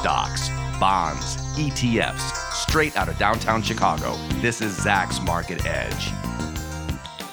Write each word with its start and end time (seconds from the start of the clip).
stocks, 0.00 0.48
bonds, 0.80 1.36
ETFs, 1.58 2.34
straight 2.54 2.96
out 2.96 3.10
of 3.10 3.18
downtown 3.18 3.60
Chicago. 3.60 4.16
This 4.40 4.62
is 4.62 4.78
Zacks 4.78 5.22
Market 5.22 5.66
Edge. 5.66 6.10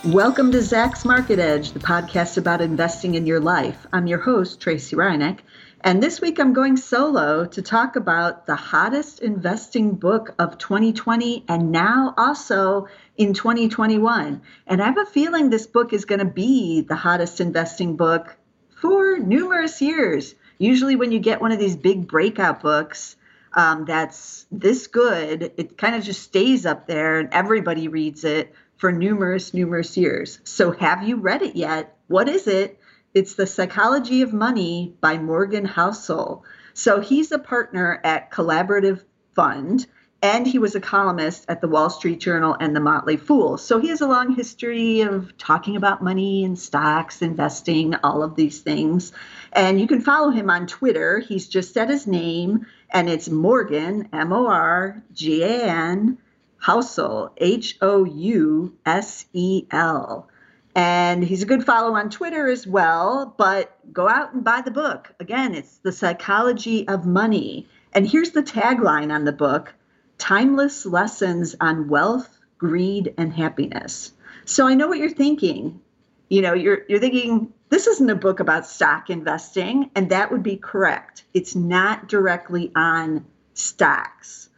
Welcome 0.03 0.51
to 0.51 0.57
Zacks 0.57 1.05
Market 1.05 1.39
Edge, 1.39 1.71
the 1.71 1.79
podcast 1.79 2.37
about 2.37 2.59
investing 2.59 3.15
in 3.15 3.25
your 3.25 3.39
life. 3.39 3.87
I'm 3.93 4.05
your 4.05 4.19
host, 4.19 4.59
Tracey 4.59 4.97
Ryniec, 4.97 5.39
and 5.79 6.03
this 6.03 6.19
week 6.19 6.41
I'm 6.41 6.51
going 6.51 6.75
solo 6.75 7.45
to 7.45 7.61
talk 7.61 7.95
about 7.95 8.47
the 8.47 8.57
hottest 8.57 9.19
investing 9.19 9.95
book 9.95 10.35
of 10.37 10.57
2020 10.57 11.45
and 11.47 11.71
now 11.71 12.13
also 12.17 12.87
in 13.15 13.33
2021. 13.33 14.41
And 14.67 14.81
I 14.81 14.85
have 14.87 14.97
a 14.97 15.05
feeling 15.05 15.49
this 15.49 15.67
book 15.67 15.93
is 15.93 16.03
going 16.03 16.19
to 16.19 16.25
be 16.25 16.81
the 16.81 16.97
hottest 16.97 17.39
investing 17.39 17.95
book 17.95 18.35
for 18.75 19.19
numerous 19.19 19.81
years. 19.81 20.35
Usually, 20.57 20.95
when 20.95 21.11
you 21.11 21.19
get 21.19 21.41
one 21.41 21.51
of 21.51 21.59
these 21.59 21.75
big 21.75 22.07
breakout 22.07 22.61
books 22.61 23.15
um, 23.53 23.85
that's 23.85 24.45
this 24.51 24.87
good, 24.87 25.51
it 25.57 25.77
kind 25.77 25.95
of 25.95 26.03
just 26.03 26.23
stays 26.23 26.65
up 26.65 26.87
there 26.87 27.19
and 27.19 27.29
everybody 27.31 27.87
reads 27.87 28.23
it 28.23 28.53
for 28.77 28.91
numerous, 28.91 29.53
numerous 29.53 29.97
years. 29.97 30.39
So, 30.43 30.71
have 30.71 31.07
you 31.07 31.17
read 31.17 31.41
it 31.41 31.55
yet? 31.55 31.97
What 32.07 32.29
is 32.29 32.47
it? 32.47 32.79
It's 33.13 33.35
The 33.35 33.47
Psychology 33.47 34.21
of 34.21 34.33
Money 34.33 34.93
by 35.01 35.17
Morgan 35.17 35.65
Housel. 35.65 36.43
So, 36.73 37.01
he's 37.01 37.31
a 37.31 37.39
partner 37.39 37.99
at 38.03 38.31
Collaborative 38.31 39.03
Fund 39.35 39.87
and 40.21 40.47
he 40.47 40.57
was 40.57 40.73
a 40.73 40.79
columnist 40.79 41.45
at 41.47 41.61
the 41.61 41.67
Wall 41.67 41.89
Street 41.89 42.19
Journal 42.19 42.57
and 42.59 42.75
the 42.75 42.79
Motley 42.79 43.17
Fool. 43.17 43.57
So 43.57 43.79
he 43.79 43.89
has 43.89 44.01
a 44.01 44.07
long 44.07 44.33
history 44.35 45.01
of 45.01 45.37
talking 45.37 45.75
about 45.75 46.03
money 46.03 46.43
and 46.43 46.57
stocks, 46.57 47.21
investing, 47.21 47.93
all 48.03 48.23
of 48.23 48.35
these 48.35 48.61
things. 48.61 49.11
And 49.53 49.79
you 49.79 49.87
can 49.87 50.01
follow 50.01 50.31
him 50.31 50.49
on 50.49 50.65
Twitter. 50.65 51.19
He's 51.19 51.47
just 51.47 51.73
said 51.73 51.89
his 51.89 52.07
name, 52.07 52.65
and 52.89 53.09
it's 53.09 53.29
Morgan, 53.29 54.09
M 54.11 54.33
O 54.33 54.47
R 54.47 55.03
G 55.13 55.43
A 55.43 55.63
N, 55.65 56.17
Housel, 56.57 57.31
H 57.37 57.77
O 57.81 58.03
U 58.03 58.75
S 58.85 59.25
E 59.33 59.67
L. 59.69 60.29
And 60.73 61.23
he's 61.23 61.41
a 61.41 61.47
good 61.47 61.65
follow 61.65 61.95
on 61.95 62.09
Twitter 62.09 62.47
as 62.47 62.67
well, 62.67 63.33
but 63.37 63.77
go 63.91 64.07
out 64.07 64.33
and 64.33 64.43
buy 64.43 64.61
the 64.61 64.71
book. 64.71 65.11
Again, 65.19 65.55
it's 65.55 65.77
The 65.77 65.91
Psychology 65.91 66.87
of 66.87 67.05
Money. 67.05 67.67
And 67.93 68.07
here's 68.07 68.31
the 68.31 68.43
tagline 68.43 69.11
on 69.11 69.23
the 69.23 69.31
book 69.31 69.73
timeless 70.17 70.85
lessons 70.85 71.55
on 71.59 71.87
wealth, 71.87 72.37
greed, 72.57 73.13
and 73.17 73.33
happiness. 73.33 74.11
So 74.45 74.67
I 74.67 74.75
know 74.75 74.87
what 74.87 74.99
you're 74.99 75.09
thinking. 75.09 75.81
You 76.29 76.41
know, 76.41 76.53
you're 76.53 76.81
you're 76.87 76.99
thinking 76.99 77.53
this 77.69 77.87
isn't 77.87 78.09
a 78.09 78.15
book 78.15 78.39
about 78.39 78.65
stock 78.65 79.09
investing, 79.09 79.91
and 79.95 80.09
that 80.09 80.31
would 80.31 80.43
be 80.43 80.57
correct. 80.57 81.23
It's 81.33 81.55
not 81.55 82.07
directly 82.07 82.71
on 82.75 83.25
stocks, 83.53 84.49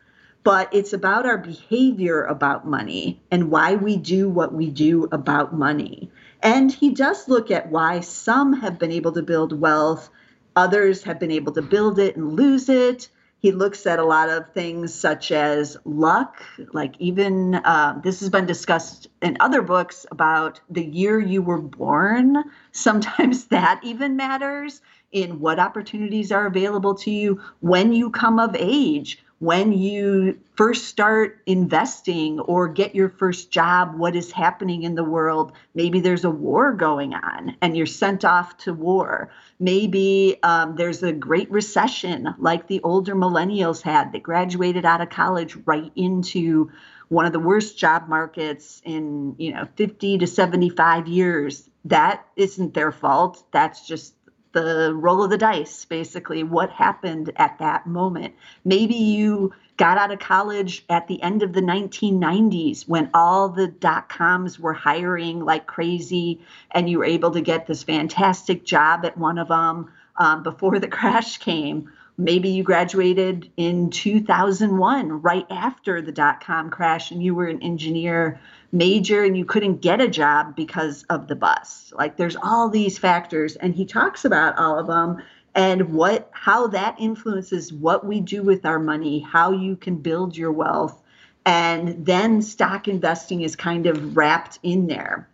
but 0.44 0.74
it's 0.74 0.94
about 0.94 1.26
our 1.26 1.38
behavior 1.38 2.24
about 2.24 2.68
money 2.68 3.22
and 3.32 3.52
why 3.52 3.76
we 3.76 3.98
do 3.98 4.30
what 4.30 4.54
we 4.54 4.70
do 4.70 5.08
about 5.12 5.54
money. 5.54 6.12
And 6.42 6.72
he 6.72 6.92
does 6.92 7.28
look 7.28 7.52
at 7.52 7.70
why 7.70 8.00
some 8.00 8.54
have 8.54 8.80
been 8.80 8.92
able 8.92 9.12
to 9.14 9.24
build 9.24 9.60
wealth, 9.60 10.10
others 10.56 11.04
have 11.04 11.20
been 11.20 11.32
able 11.32 11.54
to 11.54 11.62
build 11.62 12.00
it 12.00 12.16
and 12.16 12.34
lose 12.34 12.70
it 12.70 13.10
he 13.40 13.52
looks 13.54 13.86
at 13.86 14.00
a 14.00 14.06
lot 14.06 14.30
of 14.30 14.52
things 14.54 14.94
such 14.94 15.32
as 15.32 15.78
luck, 15.86 16.44
like 16.74 16.96
even 17.00 17.56
uh, 17.56 18.00
this 18.04 18.20
has 18.20 18.30
been 18.30 18.46
discussed 18.46 19.08
in 19.22 19.38
other 19.40 19.62
books 19.62 20.06
about 20.12 20.60
the 20.70 20.84
year 20.84 21.20
you 21.20 21.42
were 21.42 21.62
born. 21.62 22.44
Sometimes 22.72 23.46
that 23.46 23.80
even 23.84 24.18
matters 24.18 24.82
in 25.12 25.40
what 25.40 25.58
opportunities 25.58 26.32
are 26.32 26.46
available 26.46 26.94
to 26.94 27.12
you 27.12 27.42
when 27.62 27.94
you 27.94 28.12
come 28.12 28.40
of 28.40 28.56
age 28.58 29.24
when 29.40 29.72
you 29.72 30.38
first 30.56 30.86
start 30.86 31.42
investing 31.46 32.40
or 32.42 32.68
get 32.68 32.94
your 32.94 33.10
first 33.10 33.52
job, 33.52 33.98
what 33.98 34.16
is 34.16 34.32
happening 34.32 34.84
in 34.84 34.96
the 34.96 35.04
world. 35.04 35.54
Maybe 35.74 36.02
there's 36.02 36.26
a 36.26 36.30
war 36.30 36.74
going 36.74 37.14
on 37.14 37.56
and 37.62 37.76
you're 37.76 37.86
sent 37.86 38.26
off 38.26 38.58
to 38.60 38.74
war. 38.74 39.32
Maybe 39.60 40.38
um, 40.44 40.76
there's 40.76 41.04
a 41.04 41.14
great 41.14 41.50
recession 41.50 42.36
like 42.38 42.68
the 42.68 42.82
older 42.84 43.16
millennials 43.16 43.82
had 43.82 44.12
that 44.12 44.24
graduated 44.24 44.86
out 44.86 45.02
of 45.02 45.10
college 45.10 45.56
right 45.66 45.92
into 45.96 46.70
one 47.08 47.26
of 47.26 47.34
the 47.34 47.40
worst 47.40 47.78
job 47.78 48.08
markets 48.08 48.82
in 48.86 49.36
you 49.38 49.52
know 49.54 49.68
50 49.76 50.20
to 50.20 50.28
75 50.28 51.08
years 51.08 51.68
that 51.86 52.26
isn't 52.36 52.74
their 52.74 52.92
fault 52.92 53.44
that's 53.52 53.88
just 53.88 54.14
the 54.52 54.94
roll 54.96 55.24
of 55.24 55.30
the 55.30 55.38
dice, 55.38 55.86
basically, 55.86 56.44
what 56.44 56.72
happened 56.72 57.32
at 57.36 57.60
that 57.60 57.86
moment. 57.86 58.34
Maybe 58.66 58.96
you 58.96 59.54
got 59.78 59.98
out 59.98 60.12
of 60.12 60.20
college 60.20 60.84
at 60.90 61.08
the 61.08 61.22
end 61.22 61.42
of 61.42 61.54
the 61.54 61.62
1990s 61.62 62.88
when 62.88 63.10
all 63.14 63.50
the 63.50 63.68
dot 63.68 64.10
coms 64.10 64.60
were 64.60 64.74
hiring 64.74 65.40
like 65.40 65.68
crazy, 65.68 66.42
and 66.72 66.90
you 66.90 66.98
were 66.98 67.06
able 67.06 67.32
to 67.32 67.42
get 67.42 67.68
this 67.68 67.84
fantastic 67.84 68.66
job 68.66 69.06
at 69.06 69.18
one 69.18 69.38
of 69.38 69.48
them 69.48 69.92
um, 70.18 70.44
before 70.44 70.80
the 70.80 70.88
crash 71.00 71.38
came. 71.38 71.92
Maybe 72.18 72.50
you 72.50 72.64
graduated 72.64 73.50
in 73.56 73.92
2001, 73.92 75.22
right 75.22 75.46
after 75.50 76.02
the 76.02 76.12
dot 76.12 76.44
com 76.44 76.70
crash, 76.70 77.12
and 77.12 77.24
you 77.24 77.34
were 77.34 77.48
an 77.48 77.64
engineer 77.64 78.42
major 78.72 79.24
and 79.24 79.38
you 79.38 79.46
couldn't 79.46 79.82
get 79.82 80.02
a 80.02 80.08
job 80.08 80.56
because 80.56 81.04
of 81.10 81.28
the 81.28 81.36
bus. 81.36 81.92
Like 81.96 82.18
there's 82.18 82.36
all 82.36 82.70
these 82.70 82.98
factors 82.98 83.56
and 83.56 83.74
he 83.74 83.86
talks 83.86 84.26
about 84.26 84.58
all 84.58 84.78
of 84.78 84.88
them 84.88 85.24
and 85.56 85.94
what 85.94 86.30
how 86.32 86.68
that 86.68 86.96
influences 87.00 87.74
what 87.74 88.06
we 88.06 88.22
do 88.22 88.44
with 88.44 88.66
our 88.66 88.80
money, 88.80 89.20
how 89.20 89.52
you 89.52 89.76
can 89.76 89.96
build 89.96 90.38
your 90.38 90.52
wealth. 90.52 91.02
And 91.46 92.06
then 92.06 92.42
stock 92.42 92.88
investing 92.88 93.42
is 93.42 93.56
kind 93.56 93.88
of 93.88 94.16
wrapped 94.16 94.60
in 94.62 94.88
there. 94.88 95.28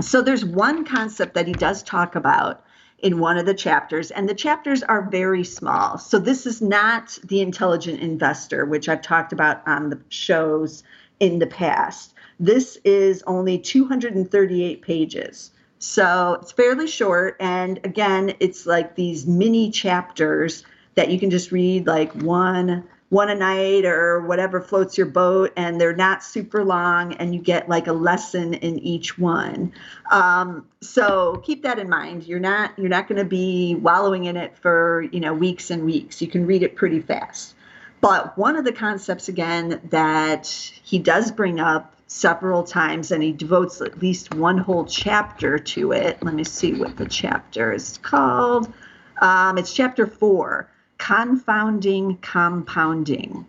So 0.00 0.22
there's 0.22 0.44
one 0.44 0.84
concept 0.84 1.34
that 1.34 1.46
he 1.46 1.52
does 1.52 1.82
talk 1.82 2.16
about 2.16 2.64
in 2.98 3.18
one 3.18 3.36
of 3.36 3.44
the 3.44 3.54
chapters, 3.54 4.10
and 4.10 4.28
the 4.28 4.34
chapters 4.34 4.82
are 4.82 5.08
very 5.10 5.44
small. 5.44 5.98
So 5.98 6.18
this 6.18 6.46
is 6.46 6.62
not 6.62 7.18
the 7.24 7.42
intelligent 7.42 8.00
investor, 8.00 8.64
which 8.64 8.88
I've 8.88 9.02
talked 9.02 9.32
about 9.32 9.62
on 9.68 9.90
the 9.90 10.00
shows 10.08 10.82
in 11.20 11.38
the 11.38 11.46
past. 11.46 12.13
This 12.38 12.78
is 12.84 13.22
only 13.26 13.58
238 13.58 14.82
pages. 14.82 15.50
So 15.78 16.38
it's 16.40 16.52
fairly 16.52 16.86
short. 16.86 17.36
And 17.40 17.78
again, 17.84 18.34
it's 18.40 18.66
like 18.66 18.94
these 18.94 19.26
mini 19.26 19.70
chapters 19.70 20.64
that 20.94 21.10
you 21.10 21.18
can 21.18 21.30
just 21.30 21.52
read 21.52 21.86
like 21.86 22.12
one 22.12 22.84
one 23.10 23.30
a 23.30 23.34
night 23.34 23.84
or 23.84 24.20
whatever 24.22 24.60
floats 24.60 24.98
your 24.98 25.06
boat 25.06 25.52
and 25.56 25.80
they're 25.80 25.94
not 25.94 26.24
super 26.24 26.64
long 26.64 27.12
and 27.14 27.32
you 27.32 27.40
get 27.40 27.68
like 27.68 27.86
a 27.86 27.92
lesson 27.92 28.54
in 28.54 28.78
each 28.80 29.16
one 29.16 29.72
um, 30.10 30.66
so 30.80 31.40
keep 31.44 31.62
that 31.62 31.78
in 31.78 31.88
mind 31.88 32.24
you're 32.24 32.40
not 32.40 32.76
you're 32.76 32.88
not 32.88 33.06
going 33.06 33.18
to 33.18 33.24
be 33.24 33.76
wallowing 33.76 34.24
in 34.24 34.36
it 34.36 34.56
for 34.58 35.02
you 35.12 35.20
know 35.20 35.32
weeks 35.32 35.70
and 35.70 35.84
weeks 35.84 36.20
you 36.20 36.26
can 36.26 36.44
read 36.44 36.62
it 36.62 36.74
pretty 36.74 37.00
fast 37.00 37.54
but 38.00 38.36
one 38.36 38.56
of 38.56 38.64
the 38.64 38.72
concepts 38.72 39.28
again 39.28 39.80
that 39.90 40.46
he 40.46 40.98
does 40.98 41.30
bring 41.30 41.60
up 41.60 41.93
several 42.06 42.62
times 42.62 43.10
and 43.10 43.22
he 43.22 43.32
devotes 43.32 43.80
at 43.80 43.98
least 44.00 44.34
one 44.34 44.58
whole 44.58 44.84
chapter 44.84 45.58
to 45.58 45.92
it. 45.92 46.22
Let 46.22 46.34
me 46.34 46.44
see 46.44 46.74
what 46.74 46.96
the 46.96 47.06
chapter 47.06 47.72
is 47.72 47.98
called. 48.02 48.72
Um, 49.20 49.58
it's 49.58 49.72
chapter 49.72 50.06
four 50.06 50.68
Confounding 50.98 52.18
Compounding. 52.18 53.46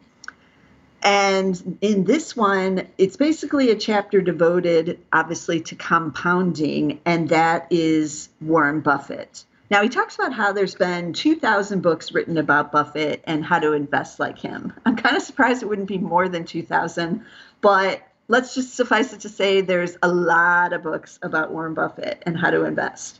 And 1.05 1.77
in 1.81 2.03
this 2.03 2.35
one, 2.35 2.87
it's 2.97 3.15
basically 3.15 3.69
a 3.69 3.75
chapter 3.75 4.21
devoted, 4.21 4.99
obviously, 5.13 5.61
to 5.61 5.75
compounding, 5.75 6.99
and 7.05 7.29
that 7.29 7.67
is 7.69 8.29
Warren 8.41 8.81
Buffett. 8.81 9.45
Now, 9.69 9.83
he 9.83 9.89
talks 9.89 10.15
about 10.15 10.33
how 10.33 10.51
there's 10.51 10.73
been 10.73 11.13
2,000 11.13 11.81
books 11.81 12.11
written 12.11 12.39
about 12.39 12.71
Buffett 12.71 13.21
and 13.25 13.45
how 13.45 13.59
to 13.59 13.73
invest 13.73 14.19
like 14.19 14.39
him. 14.39 14.73
I'm 14.83 14.95
kind 14.95 15.15
of 15.15 15.21
surprised 15.21 15.61
it 15.61 15.69
wouldn't 15.69 15.87
be 15.87 15.99
more 15.99 16.27
than 16.27 16.43
2,000, 16.43 17.23
but 17.61 18.01
let's 18.27 18.55
just 18.55 18.75
suffice 18.75 19.13
it 19.13 19.19
to 19.21 19.29
say 19.29 19.61
there's 19.61 19.97
a 20.01 20.07
lot 20.07 20.73
of 20.73 20.83
books 20.83 21.19
about 21.21 21.51
Warren 21.51 21.73
Buffett 21.73 22.21
and 22.25 22.37
how 22.37 22.49
to 22.49 22.63
invest. 22.63 23.19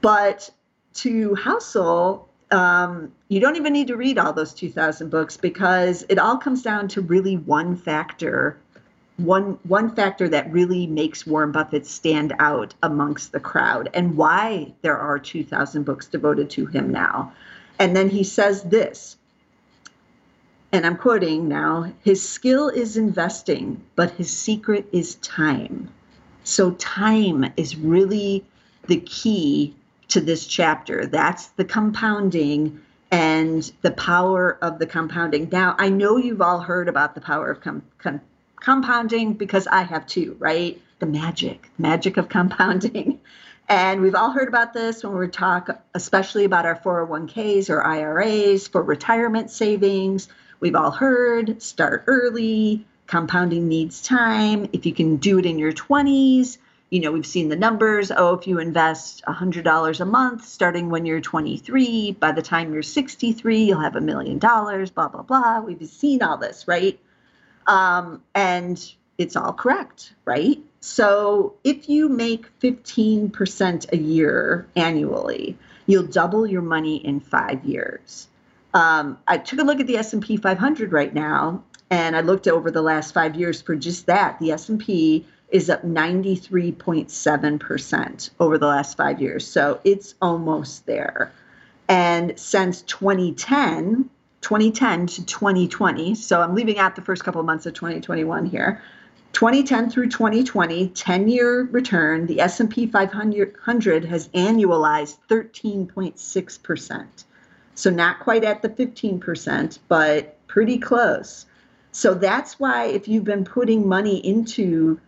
But 0.00 0.50
to 0.94 1.34
Housel, 1.34 2.28
um, 2.50 3.12
you 3.28 3.40
don't 3.40 3.56
even 3.56 3.72
need 3.72 3.88
to 3.88 3.96
read 3.96 4.18
all 4.18 4.32
those 4.32 4.54
2,000 4.54 5.10
books 5.10 5.36
because 5.36 6.04
it 6.08 6.18
all 6.18 6.36
comes 6.36 6.62
down 6.62 6.88
to 6.88 7.00
really 7.00 7.36
one 7.36 7.76
factor, 7.76 8.58
one 9.16 9.58
one 9.64 9.94
factor 9.94 10.28
that 10.28 10.52
really 10.52 10.86
makes 10.86 11.26
Warren 11.26 11.50
Buffett 11.50 11.86
stand 11.86 12.34
out 12.38 12.74
amongst 12.82 13.32
the 13.32 13.40
crowd, 13.40 13.88
and 13.94 14.16
why 14.16 14.74
there 14.82 14.98
are 14.98 15.18
2,000 15.18 15.84
books 15.84 16.06
devoted 16.06 16.50
to 16.50 16.66
him 16.66 16.92
now. 16.92 17.32
And 17.78 17.96
then 17.96 18.08
he 18.08 18.22
says 18.22 18.62
this 18.62 19.16
and 20.72 20.84
I'm 20.86 20.96
quoting 20.96 21.48
now 21.48 21.92
his 22.02 22.26
skill 22.26 22.68
is 22.68 22.96
investing, 22.96 23.82
but 23.94 24.10
his 24.12 24.30
secret 24.30 24.88
is 24.92 25.16
time. 25.16 25.88
So, 26.44 26.72
time 26.72 27.52
is 27.56 27.76
really 27.76 28.44
the 28.86 29.00
key 29.00 29.74
to 30.08 30.20
this 30.20 30.46
chapter. 30.46 31.06
That's 31.06 31.48
the 31.48 31.64
compounding 31.64 32.80
and 33.10 33.70
the 33.82 33.90
power 33.92 34.58
of 34.62 34.78
the 34.78 34.86
compounding. 34.86 35.48
Now, 35.50 35.74
I 35.78 35.88
know 35.88 36.16
you've 36.16 36.42
all 36.42 36.60
heard 36.60 36.88
about 36.88 37.14
the 37.14 37.20
power 37.20 37.50
of 37.50 37.60
com- 37.60 37.82
com- 37.98 38.20
compounding 38.60 39.34
because 39.34 39.66
I 39.66 39.82
have 39.82 40.06
too, 40.06 40.36
right? 40.38 40.80
The 40.98 41.06
magic, 41.06 41.70
magic 41.78 42.16
of 42.16 42.28
compounding. 42.28 43.20
And 43.68 44.00
we've 44.00 44.14
all 44.14 44.30
heard 44.30 44.46
about 44.46 44.74
this 44.74 45.02
when 45.02 45.16
we 45.18 45.26
talk, 45.26 45.82
especially 45.92 46.44
about 46.44 46.66
our 46.66 46.76
401ks 46.76 47.68
or 47.68 47.82
IRAs 47.82 48.68
for 48.68 48.80
retirement 48.80 49.50
savings. 49.50 50.28
We've 50.60 50.74
all 50.74 50.90
heard 50.90 51.62
start 51.62 52.04
early, 52.06 52.86
compounding 53.06 53.68
needs 53.68 54.00
time. 54.02 54.68
If 54.72 54.86
you 54.86 54.92
can 54.92 55.16
do 55.16 55.38
it 55.38 55.46
in 55.46 55.58
your 55.58 55.72
20s, 55.72 56.58
you 56.90 57.00
know, 57.00 57.12
we've 57.12 57.26
seen 57.26 57.48
the 57.48 57.56
numbers. 57.56 58.12
Oh, 58.16 58.34
if 58.34 58.46
you 58.46 58.58
invest 58.58 59.22
$100 59.26 60.00
a 60.00 60.04
month 60.04 60.44
starting 60.46 60.88
when 60.88 61.04
you're 61.04 61.20
23, 61.20 62.12
by 62.12 62.32
the 62.32 62.42
time 62.42 62.72
you're 62.72 62.82
63, 62.82 63.64
you'll 63.64 63.80
have 63.80 63.96
a 63.96 64.00
million 64.00 64.38
dollars, 64.38 64.90
blah, 64.90 65.08
blah, 65.08 65.22
blah. 65.22 65.60
We've 65.60 65.86
seen 65.88 66.22
all 66.22 66.36
this, 66.36 66.66
right? 66.68 66.98
Um, 67.66 68.22
and 68.34 68.78
it's 69.18 69.36
all 69.36 69.52
correct, 69.52 70.14
right? 70.24 70.58
So 70.80 71.54
if 71.64 71.88
you 71.88 72.08
make 72.08 72.46
15% 72.60 73.92
a 73.92 73.96
year 73.96 74.68
annually, 74.76 75.58
you'll 75.86 76.06
double 76.06 76.46
your 76.46 76.62
money 76.62 76.96
in 76.96 77.20
five 77.20 77.64
years. 77.64 78.28
Um, 78.76 79.18
I 79.26 79.38
took 79.38 79.58
a 79.58 79.62
look 79.62 79.80
at 79.80 79.86
the 79.86 79.96
S&P 79.96 80.36
500 80.36 80.92
right 80.92 81.14
now, 81.14 81.64
and 81.88 82.14
I 82.14 82.20
looked 82.20 82.46
over 82.46 82.70
the 82.70 82.82
last 82.82 83.14
five 83.14 83.34
years 83.34 83.62
for 83.62 83.74
just 83.74 84.04
that. 84.04 84.38
The 84.38 84.52
S&P 84.52 85.24
is 85.48 85.70
up 85.70 85.82
93.7% 85.82 88.30
over 88.38 88.58
the 88.58 88.66
last 88.66 88.98
five 88.98 89.18
years. 89.18 89.46
So 89.46 89.80
it's 89.84 90.14
almost 90.20 90.84
there. 90.84 91.32
And 91.88 92.38
since 92.38 92.82
2010, 92.82 94.10
2010 94.42 95.06
to 95.06 95.24
2020, 95.24 96.14
so 96.14 96.42
I'm 96.42 96.54
leaving 96.54 96.78
out 96.78 96.96
the 96.96 97.02
first 97.02 97.24
couple 97.24 97.40
of 97.40 97.46
months 97.46 97.64
of 97.64 97.72
2021 97.72 98.44
here, 98.44 98.82
2010 99.32 99.88
through 99.88 100.10
2020, 100.10 100.90
10-year 100.90 101.62
return, 101.70 102.26
the 102.26 102.40
S&P 102.40 102.88
500 102.88 104.04
has 104.04 104.28
annualized 104.28 105.16
13.6%. 105.30 107.24
So 107.76 107.90
not 107.90 108.20
quite 108.20 108.42
at 108.42 108.62
the 108.62 108.70
15%, 108.70 109.78
but 109.86 110.46
pretty 110.48 110.78
close. 110.78 111.46
So 111.92 112.14
that's 112.14 112.58
why 112.58 112.86
if 112.86 113.06
you've 113.06 113.24
been 113.24 113.44
putting 113.44 113.86
money 113.86 114.16
into 114.26 114.98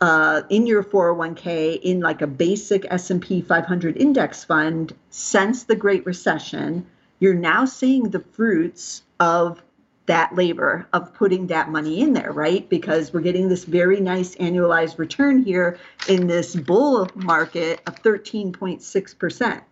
uh, 0.00 0.42
in 0.48 0.66
your 0.66 0.82
401k 0.82 1.80
in 1.82 2.00
like 2.00 2.22
a 2.22 2.26
basic 2.26 2.86
S&P 2.90 3.42
500 3.42 3.96
index 3.96 4.42
fund 4.42 4.94
since 5.10 5.64
the 5.64 5.76
Great 5.76 6.04
Recession, 6.04 6.86
you're 7.20 7.34
now 7.34 7.66
seeing 7.66 8.10
the 8.10 8.20
fruits 8.20 9.02
of 9.20 9.62
that 10.06 10.34
labor 10.34 10.86
of 10.92 11.14
putting 11.14 11.46
that 11.48 11.70
money 11.70 12.00
in 12.00 12.14
there, 12.14 12.32
right? 12.32 12.68
Because 12.68 13.12
we're 13.12 13.20
getting 13.20 13.48
this 13.48 13.64
very 13.64 14.00
nice 14.00 14.34
annualized 14.36 14.98
return 14.98 15.42
here 15.42 15.78
in 16.08 16.26
this 16.26 16.54
bull 16.56 17.08
market 17.14 17.80
of 17.86 18.02
13.6%. 18.02 19.62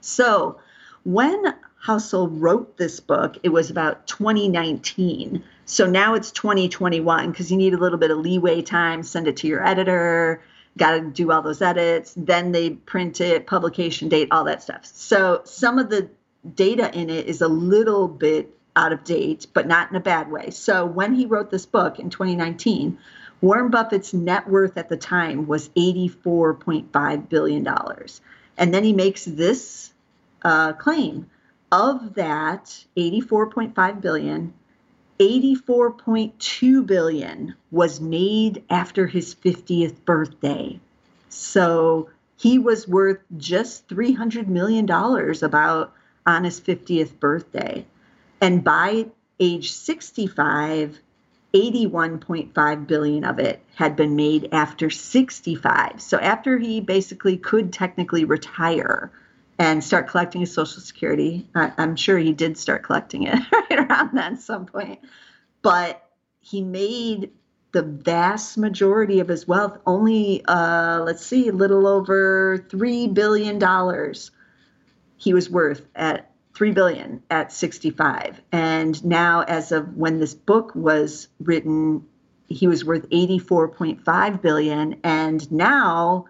So 0.00 0.58
when 1.04 1.54
Housel 1.80 2.28
wrote 2.28 2.76
this 2.76 3.00
book, 3.00 3.38
it 3.42 3.48
was 3.48 3.70
about 3.70 4.06
2019. 4.06 5.42
So 5.64 5.86
now 5.86 6.14
it's 6.14 6.30
2021 6.30 7.30
because 7.30 7.50
you 7.50 7.56
need 7.56 7.72
a 7.72 7.78
little 7.78 7.98
bit 7.98 8.10
of 8.10 8.18
leeway 8.18 8.60
time, 8.60 9.02
send 9.02 9.26
it 9.26 9.38
to 9.38 9.46
your 9.46 9.66
editor, 9.66 10.42
got 10.76 10.92
to 10.92 11.10
do 11.10 11.32
all 11.32 11.42
those 11.42 11.62
edits, 11.62 12.12
then 12.16 12.52
they 12.52 12.70
print 12.70 13.20
it, 13.20 13.46
publication 13.46 14.08
date, 14.08 14.28
all 14.30 14.44
that 14.44 14.62
stuff. 14.62 14.84
So 14.84 15.40
some 15.44 15.78
of 15.78 15.88
the 15.88 16.10
data 16.54 16.94
in 16.96 17.08
it 17.08 17.26
is 17.26 17.40
a 17.40 17.48
little 17.48 18.08
bit 18.08 18.54
out 18.76 18.92
of 18.92 19.02
date, 19.04 19.46
but 19.52 19.66
not 19.66 19.90
in 19.90 19.96
a 19.96 20.00
bad 20.00 20.30
way. 20.30 20.50
So 20.50 20.84
when 20.84 21.14
he 21.14 21.26
wrote 21.26 21.50
this 21.50 21.66
book 21.66 21.98
in 21.98 22.10
2019, 22.10 22.98
Warren 23.40 23.70
Buffett's 23.70 24.12
net 24.12 24.48
worth 24.48 24.76
at 24.76 24.88
the 24.90 24.96
time 24.96 25.46
was 25.46 25.70
$84.5 25.70 27.28
billion. 27.28 27.66
And 28.58 28.74
then 28.74 28.84
he 28.84 28.92
makes 28.92 29.24
this 29.24 29.92
uh, 30.42 30.74
claim 30.74 31.30
of 31.72 32.14
that 32.14 32.84
84.5 32.96 34.00
billion 34.00 34.52
84.2 35.20 36.86
billion 36.86 37.54
was 37.70 38.00
made 38.00 38.64
after 38.70 39.06
his 39.06 39.34
50th 39.34 40.02
birthday. 40.06 40.80
So 41.28 42.08
he 42.38 42.58
was 42.58 42.88
worth 42.88 43.18
just 43.36 43.86
300 43.88 44.48
million 44.48 44.86
dollars 44.86 45.42
about 45.42 45.92
on 46.26 46.44
his 46.44 46.58
50th 46.58 47.20
birthday. 47.20 47.84
And 48.40 48.64
by 48.64 49.08
age 49.38 49.72
65 49.72 51.00
81.5 51.52 52.86
billion 52.86 53.24
of 53.24 53.40
it 53.40 53.60
had 53.74 53.96
been 53.96 54.14
made 54.14 54.48
after 54.52 54.88
65 54.88 56.00
so 56.00 56.16
after 56.18 56.58
he 56.58 56.80
basically 56.80 57.36
could 57.36 57.72
technically 57.72 58.24
retire 58.24 59.10
and 59.60 59.84
start 59.84 60.08
collecting 60.08 60.40
his 60.40 60.52
social 60.52 60.80
security. 60.80 61.46
I, 61.54 61.72
i'm 61.78 61.94
sure 61.94 62.18
he 62.18 62.32
did 62.32 62.56
start 62.56 62.82
collecting 62.82 63.24
it 63.24 63.38
right 63.52 63.78
around 63.78 64.16
then 64.16 64.38
some 64.38 64.66
point. 64.66 65.00
But 65.62 66.02
he 66.40 66.62
made 66.62 67.30
the 67.72 67.82
vast 67.82 68.56
majority 68.56 69.20
of 69.20 69.28
his 69.28 69.46
wealth 69.46 69.78
only 69.86 70.42
uh, 70.46 71.02
let's 71.04 71.24
see 71.24 71.48
a 71.48 71.52
little 71.52 71.86
over 71.86 72.66
three 72.68 73.06
billion 73.06 73.58
dollars 73.60 74.32
he 75.18 75.34
was 75.34 75.50
worth 75.50 75.86
at 75.94 76.32
3 76.54 76.72
billion 76.72 77.22
at 77.30 77.52
65 77.52 78.40
and 78.50 79.04
now 79.04 79.42
as 79.42 79.70
of 79.70 79.96
when 79.96 80.18
this 80.18 80.34
book 80.34 80.74
was 80.74 81.28
written 81.38 82.04
he 82.50 82.66
was 82.66 82.84
worth 82.84 83.08
84.5 83.10 84.42
billion. 84.42 85.00
And 85.04 85.50
now 85.52 86.26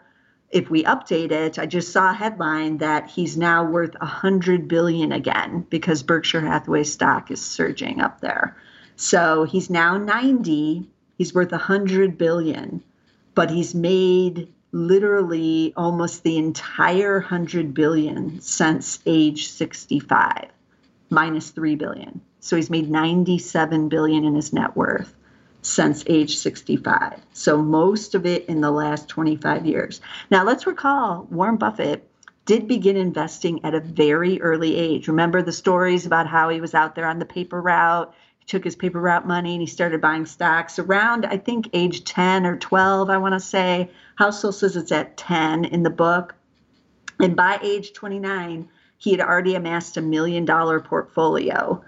if 0.51 0.69
we 0.69 0.83
update 0.85 1.31
it 1.31 1.59
i 1.59 1.67
just 1.67 1.93
saw 1.93 2.11
a 2.11 2.15
headline 2.15 2.79
that 2.79 3.09
he's 3.09 3.37
now 3.37 3.65
worth 3.65 3.95
a 3.97 4.07
100 4.07 4.69
billion 4.69 5.13
again 5.13 5.65
because 5.71 6.03
berkshire 6.03 6.41
hathaway 6.41 6.85
stock 6.85 7.31
is 7.31 7.41
surging 7.45 8.01
up 8.01 8.21
there. 8.21 8.57
So 8.97 9.45
he's 9.45 9.71
now 9.71 9.97
90 9.97 10.89
he's 11.17 11.35
worth 11.35 11.53
a 11.53 11.57
100 11.57 12.19
billion 12.19 12.83
but 13.35 13.51
he's 13.51 13.75
made 13.75 14.53
literally 14.73 15.73
almost 15.77 16.23
the 16.23 16.37
entire 16.37 17.21
100 17.21 17.75
billion 17.75 18.41
since 18.41 19.01
age 19.07 19.49
65 19.49 20.49
minus 21.11 21.51
3 21.51 21.75
billion. 21.77 22.21
So 22.41 22.57
he's 22.57 22.71
made 22.71 22.91
97 22.91 23.89
billion 23.89 24.25
in 24.25 24.35
his 24.35 24.53
net 24.53 24.77
worth 24.77 25.15
since 25.63 26.05
age 26.07 26.37
65 26.37 27.21
so 27.33 27.63
most 27.63 28.15
of 28.15 28.27
it 28.27 28.47
in 28.47 28.61
the 28.61 28.71
last 28.71 29.09
25 29.09 29.67
years 29.67 30.01
now 30.31 30.45
let's 30.45 30.67
recall 30.67 31.27
warren 31.31 31.57
buffett 31.57 32.07
did 32.47 32.67
begin 32.67 32.97
investing 32.97 33.65
at 33.65 33.75
a 33.75 33.81
very 33.81 34.41
early 34.41 34.77
age 34.77 35.09
remember 35.09 35.43
the 35.43 35.53
stories 35.53 36.07
about 36.07 36.27
how 36.27 36.49
he 36.49 36.61
was 36.61 36.75
out 36.75 36.95
there 36.95 37.07
on 37.07 37.19
the 37.19 37.27
paper 37.27 37.61
route 37.61 38.15
he 38.41 38.47
took 38.47 38.65
his 38.65 38.75
paper 38.75 39.01
route 39.01 39.27
money 39.27 39.53
and 39.53 39.61
he 39.61 39.67
started 39.67 40.01
buying 40.01 40.25
stocks 40.25 40.79
around, 40.79 41.27
I 41.27 41.37
think, 41.37 41.69
age 41.75 42.05
10 42.05 42.47
or 42.47 42.57
12, 42.57 43.11
I 43.11 43.19
want 43.19 43.35
to 43.35 43.41
say. 43.41 43.91
Housel 44.19 44.53
says 44.53 44.77
it's 44.77 44.91
at 44.93 45.19
10 45.19 45.67
in 45.67 45.83
the 45.83 45.91
book. 45.91 46.35
And 47.21 47.37
by 47.37 47.59
age 47.63 47.93
29, 47.93 48.69
he 48.97 49.11
had 49.11 49.21
already 49.21 49.55
amassed 49.55 49.97
a 49.99 50.03
million 50.03 50.45
dollar 50.47 50.81
portfolio. 50.81 51.83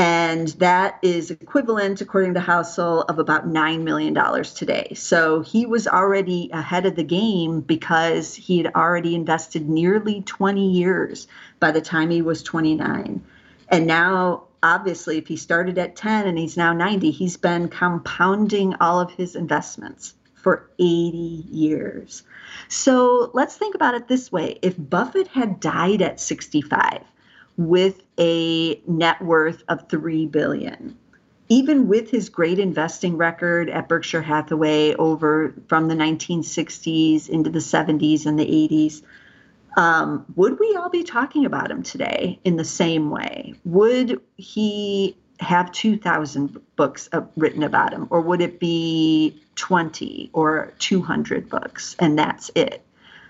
And 0.00 0.48
that 0.60 0.98
is 1.02 1.30
equivalent, 1.30 2.00
according 2.00 2.32
to 2.32 2.40
Housel, 2.40 3.04
of 3.10 3.18
about 3.18 3.46
$9 3.46 3.82
million 3.82 4.14
today. 4.44 4.94
So 4.94 5.42
he 5.42 5.66
was 5.66 5.86
already 5.86 6.48
ahead 6.54 6.86
of 6.86 6.96
the 6.96 7.04
game 7.04 7.60
because 7.60 8.34
he 8.34 8.56
had 8.56 8.72
already 8.74 9.14
invested 9.14 9.68
nearly 9.68 10.22
20 10.22 10.70
years 10.70 11.28
by 11.58 11.70
the 11.70 11.82
time 11.82 12.08
he 12.08 12.22
was 12.22 12.42
29. 12.42 13.22
And 13.68 13.86
now 13.86 14.44
obviously, 14.62 15.18
if 15.18 15.26
he 15.26 15.36
started 15.36 15.76
at 15.76 15.96
10 15.96 16.26
and 16.26 16.38
he's 16.38 16.56
now 16.56 16.72
90, 16.72 17.10
he's 17.10 17.36
been 17.36 17.68
compounding 17.68 18.76
all 18.80 19.00
of 19.00 19.10
his 19.10 19.36
investments 19.36 20.14
for 20.32 20.70
80 20.78 21.44
years. 21.50 22.22
So 22.68 23.30
let's 23.34 23.56
think 23.58 23.74
about 23.74 23.94
it 23.94 24.08
this 24.08 24.32
way 24.32 24.58
if 24.62 24.76
Buffett 24.78 25.28
had 25.28 25.60
died 25.60 26.00
at 26.00 26.20
65 26.20 27.02
with 27.60 28.02
a 28.18 28.80
net 28.86 29.20
worth 29.20 29.62
of 29.68 29.86
3 29.90 30.26
billion, 30.26 30.96
even 31.50 31.88
with 31.88 32.10
his 32.10 32.30
great 32.30 32.58
investing 32.58 33.18
record 33.18 33.68
at 33.68 33.86
Berkshire 33.86 34.22
Hathaway 34.22 34.94
over 34.94 35.52
from 35.68 35.88
the 35.88 35.94
1960s 35.94 37.28
into 37.28 37.50
the 37.50 37.58
70s 37.58 38.24
and 38.24 38.38
the 38.38 38.46
80s, 38.46 39.02
um, 39.76 40.24
would 40.36 40.58
we 40.58 40.74
all 40.74 40.88
be 40.88 41.04
talking 41.04 41.44
about 41.44 41.70
him 41.70 41.82
today 41.82 42.40
in 42.44 42.56
the 42.56 42.64
same 42.64 43.10
way? 43.10 43.52
Would 43.66 44.22
he 44.38 45.18
have 45.40 45.70
2,000 45.70 46.58
books 46.76 47.10
uh, 47.12 47.20
written 47.36 47.62
about 47.62 47.92
him, 47.92 48.06
or 48.08 48.22
would 48.22 48.40
it 48.40 48.58
be 48.58 49.38
20 49.56 50.30
or 50.32 50.72
200 50.78 51.50
books 51.50 51.94
and 51.98 52.18
that's 52.18 52.50
it? 52.54 52.82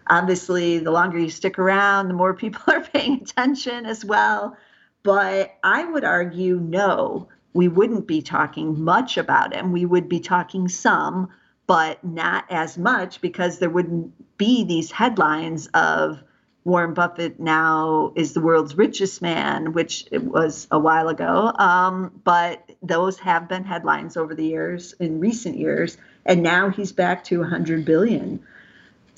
Obviously, 0.07 0.79
the 0.79 0.91
longer 0.91 1.19
you 1.19 1.31
stick 1.31 1.59
around, 1.59 2.09
the 2.09 2.15
more 2.15 2.35
people 2.35 2.63
are 2.73 2.81
paying 2.81 3.23
attention 3.23 3.87
as 3.87 4.05
well. 4.05 4.57
But 5.03 5.57
I 5.63 5.85
would 5.85 6.05
argue 6.05 6.59
no, 6.61 7.29
we 7.53 7.69
wouldn't 7.69 8.07
be 8.07 8.23
talking 8.23 8.83
much 8.83 9.17
about 9.17 9.55
him. 9.55 9.73
We 9.73 9.85
would 9.85 10.09
be 10.09 10.21
talking 10.21 10.69
some, 10.69 11.31
but 11.67 12.03
not 12.05 12.45
as 12.51 12.77
much 12.77 13.21
because 13.21 13.59
there 13.59 13.71
wouldn't 13.71 14.37
be 14.37 14.65
these 14.65 14.91
headlines 14.91 15.69
of 15.69 16.23
Warren 16.65 16.93
Buffett 16.93 17.41
now 17.41 18.13
is 18.17 18.35
the 18.35 18.41
world's 18.41 18.77
richest 18.77 19.23
man, 19.23 19.73
which 19.73 20.07
it 20.11 20.23
was 20.23 20.67
a 20.71 20.79
while 20.79 21.09
ago. 21.09 21.53
Um, 21.59 22.21
but 22.23 22.71
those 22.83 23.19
have 23.21 23.49
been 23.49 23.65
headlines 23.65 24.17
over 24.17 24.35
the 24.35 24.45
years, 24.45 24.93
in 25.01 25.21
recent 25.21 25.57
years, 25.57 25.97
and 26.27 26.43
now 26.43 26.69
he's 26.69 26.93
back 26.93 27.25
to 27.25 27.41
100 27.41 27.85
billion. 27.85 28.41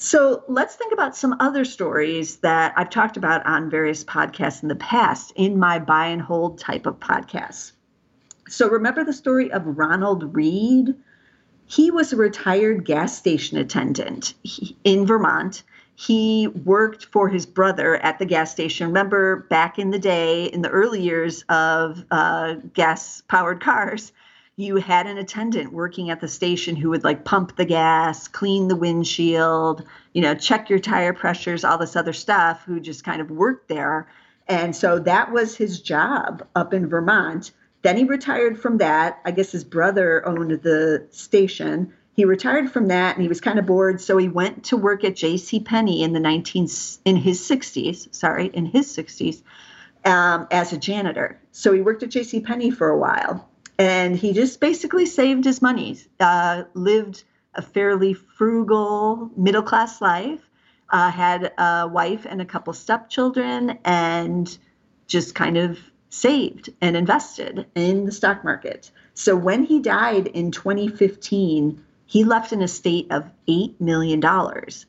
So 0.02 0.42
let's 0.48 0.74
think 0.74 0.92
about 0.92 1.14
some 1.14 1.36
other 1.38 1.64
stories 1.64 2.38
that 2.38 2.74
I've 2.76 2.90
talked 2.90 3.16
about 3.16 3.46
on 3.46 3.70
various 3.70 4.02
podcasts 4.02 4.60
in 4.60 4.68
the 4.68 4.74
past 4.74 5.32
in 5.36 5.60
my 5.60 5.78
buy 5.78 6.06
and 6.06 6.20
hold 6.20 6.58
type 6.58 6.86
of 6.86 6.98
podcasts. 6.98 7.70
So 8.48 8.68
remember 8.68 9.04
the 9.04 9.12
story 9.12 9.52
of 9.52 9.78
Ronald 9.78 10.34
Read? 10.34 10.96
He 11.66 11.92
was 11.92 12.12
a 12.12 12.16
retired 12.16 12.84
gas 12.84 13.16
station 13.16 13.58
attendant 13.58 14.34
in 14.82 15.06
Vermont 15.06 15.62
he 15.94 16.48
worked 16.48 17.06
for 17.06 17.28
his 17.28 17.46
brother 17.46 17.96
at 17.96 18.18
the 18.18 18.24
gas 18.24 18.50
station. 18.50 18.88
Remember 18.88 19.46
back 19.50 19.78
in 19.78 19.90
the 19.90 19.98
day, 19.98 20.46
in 20.46 20.62
the 20.62 20.68
early 20.68 21.00
years 21.00 21.44
of 21.48 22.04
uh, 22.10 22.54
gas 22.74 23.22
powered 23.28 23.60
cars, 23.60 24.12
you 24.56 24.76
had 24.76 25.06
an 25.06 25.18
attendant 25.18 25.72
working 25.72 26.10
at 26.10 26.20
the 26.20 26.28
station 26.28 26.76
who 26.76 26.90
would 26.90 27.04
like 27.04 27.24
pump 27.24 27.56
the 27.56 27.64
gas, 27.64 28.28
clean 28.28 28.68
the 28.68 28.76
windshield, 28.76 29.84
you 30.12 30.22
know, 30.22 30.34
check 30.34 30.68
your 30.68 30.78
tire 30.78 31.12
pressures, 31.12 31.64
all 31.64 31.78
this 31.78 31.96
other 31.96 32.12
stuff, 32.12 32.62
who 32.64 32.78
just 32.78 33.04
kind 33.04 33.20
of 33.20 33.30
worked 33.30 33.68
there. 33.68 34.08
And 34.48 34.76
so 34.76 34.98
that 35.00 35.32
was 35.32 35.56
his 35.56 35.80
job 35.80 36.46
up 36.54 36.74
in 36.74 36.88
Vermont. 36.88 37.52
Then 37.82 37.96
he 37.96 38.04
retired 38.04 38.60
from 38.60 38.78
that. 38.78 39.20
I 39.24 39.30
guess 39.30 39.50
his 39.52 39.64
brother 39.64 40.26
owned 40.26 40.50
the 40.62 41.06
station 41.10 41.92
he 42.14 42.24
retired 42.24 42.70
from 42.70 42.88
that 42.88 43.16
and 43.16 43.22
he 43.22 43.28
was 43.28 43.40
kind 43.40 43.58
of 43.58 43.66
bored 43.66 44.00
so 44.00 44.16
he 44.16 44.28
went 44.28 44.64
to 44.64 44.76
work 44.76 45.04
at 45.04 45.16
J.C. 45.16 45.60
Penney 45.60 46.02
in 46.02 46.12
the 46.12 46.20
19 46.20 46.68
in 47.04 47.16
his 47.16 47.40
60s 47.40 48.14
sorry 48.14 48.46
in 48.46 48.66
his 48.66 48.94
60s 48.94 49.42
um, 50.04 50.46
as 50.50 50.72
a 50.72 50.78
janitor 50.78 51.40
so 51.52 51.72
he 51.72 51.80
worked 51.80 52.02
at 52.02 52.10
J.C. 52.10 52.40
Penney 52.40 52.70
for 52.70 52.88
a 52.90 52.98
while 52.98 53.48
and 53.82 54.16
he 54.16 54.32
just 54.32 54.60
basically 54.60 55.06
saved 55.06 55.44
his 55.44 55.60
money 55.60 55.98
uh, 56.20 56.64
lived 56.74 57.24
a 57.54 57.62
fairly 57.62 58.14
frugal 58.14 59.30
middle 59.36 59.62
class 59.62 60.00
life 60.00 60.40
uh, 60.90 61.10
had 61.10 61.52
a 61.58 61.88
wife 61.88 62.26
and 62.28 62.40
a 62.40 62.44
couple 62.44 62.72
stepchildren 62.72 63.78
and 63.84 64.58
just 65.06 65.34
kind 65.34 65.56
of 65.56 65.78
saved 66.10 66.70
and 66.80 66.96
invested 66.96 67.66
in 67.74 68.04
the 68.04 68.12
stock 68.12 68.44
market 68.44 68.90
so 69.14 69.34
when 69.34 69.64
he 69.64 69.80
died 69.80 70.26
in 70.28 70.50
2015 70.50 71.82
he 72.12 72.24
left 72.24 72.52
an 72.52 72.60
estate 72.60 73.06
of 73.10 73.30
$8 73.48 73.80
million. 73.80 74.22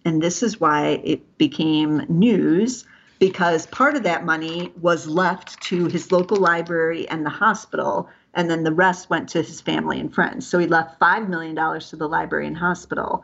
And 0.04 0.22
this 0.22 0.44
is 0.44 0.60
why 0.60 1.00
it 1.06 1.38
became 1.38 2.06
news 2.10 2.84
because 3.18 3.66
part 3.68 3.96
of 3.96 4.04
that 4.04 4.26
money 4.26 4.74
was 4.82 5.08
left 5.08 5.62
to 5.62 5.86
his 5.86 6.12
local 6.12 6.36
library 6.36 7.08
and 7.08 7.26
the 7.26 7.30
hospital, 7.30 8.10
and 8.34 8.50
then 8.50 8.64
the 8.64 8.72
rest 8.72 9.10
went 9.10 9.30
to 9.30 9.42
his 9.42 9.62
family 9.62 10.00
and 10.00 10.14
friends. 10.14 10.48
So 10.48 10.60
he 10.60 10.68
left 10.68 11.00
$5 11.00 11.30
million 11.30 11.56
to 11.56 11.96
the 11.96 12.08
library 12.08 12.48
and 12.48 12.58
hospital. 12.58 13.24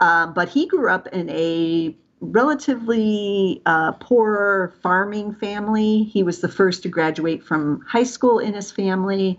Um, 0.00 0.32
but 0.32 0.48
he 0.48 0.66
grew 0.66 0.90
up 0.90 1.06
in 1.08 1.28
a 1.30 1.94
relatively 2.20 3.62
uh, 3.66 3.92
poor 3.92 4.74
farming 4.82 5.34
family. 5.34 6.04
He 6.04 6.22
was 6.22 6.40
the 6.40 6.48
first 6.48 6.82
to 6.82 6.88
graduate 6.88 7.42
from 7.42 7.84
high 7.86 8.04
school 8.04 8.38
in 8.38 8.54
his 8.54 8.72
family. 8.72 9.38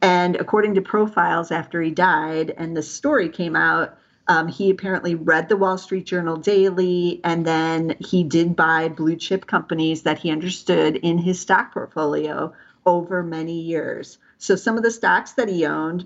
And 0.00 0.36
according 0.36 0.74
to 0.74 0.82
profiles 0.82 1.50
after 1.50 1.80
he 1.80 1.90
died, 1.90 2.54
and 2.56 2.76
the 2.76 2.82
story 2.82 3.28
came 3.28 3.56
out, 3.56 3.98
um, 4.26 4.48
he 4.48 4.70
apparently 4.70 5.14
read 5.14 5.48
the 5.48 5.56
Wall 5.56 5.76
Street 5.76 6.06
Journal 6.06 6.36
daily, 6.36 7.20
and 7.24 7.46
then 7.46 7.94
he 8.00 8.24
did 8.24 8.56
buy 8.56 8.88
blue 8.88 9.16
chip 9.16 9.46
companies 9.46 10.02
that 10.02 10.18
he 10.18 10.30
understood 10.30 10.96
in 10.96 11.18
his 11.18 11.40
stock 11.40 11.72
portfolio 11.72 12.52
over 12.86 13.22
many 13.22 13.60
years. 13.60 14.18
So 14.44 14.56
some 14.56 14.76
of 14.76 14.82
the 14.82 14.90
stocks 14.90 15.32
that 15.32 15.48
he 15.48 15.64
owned 15.64 16.04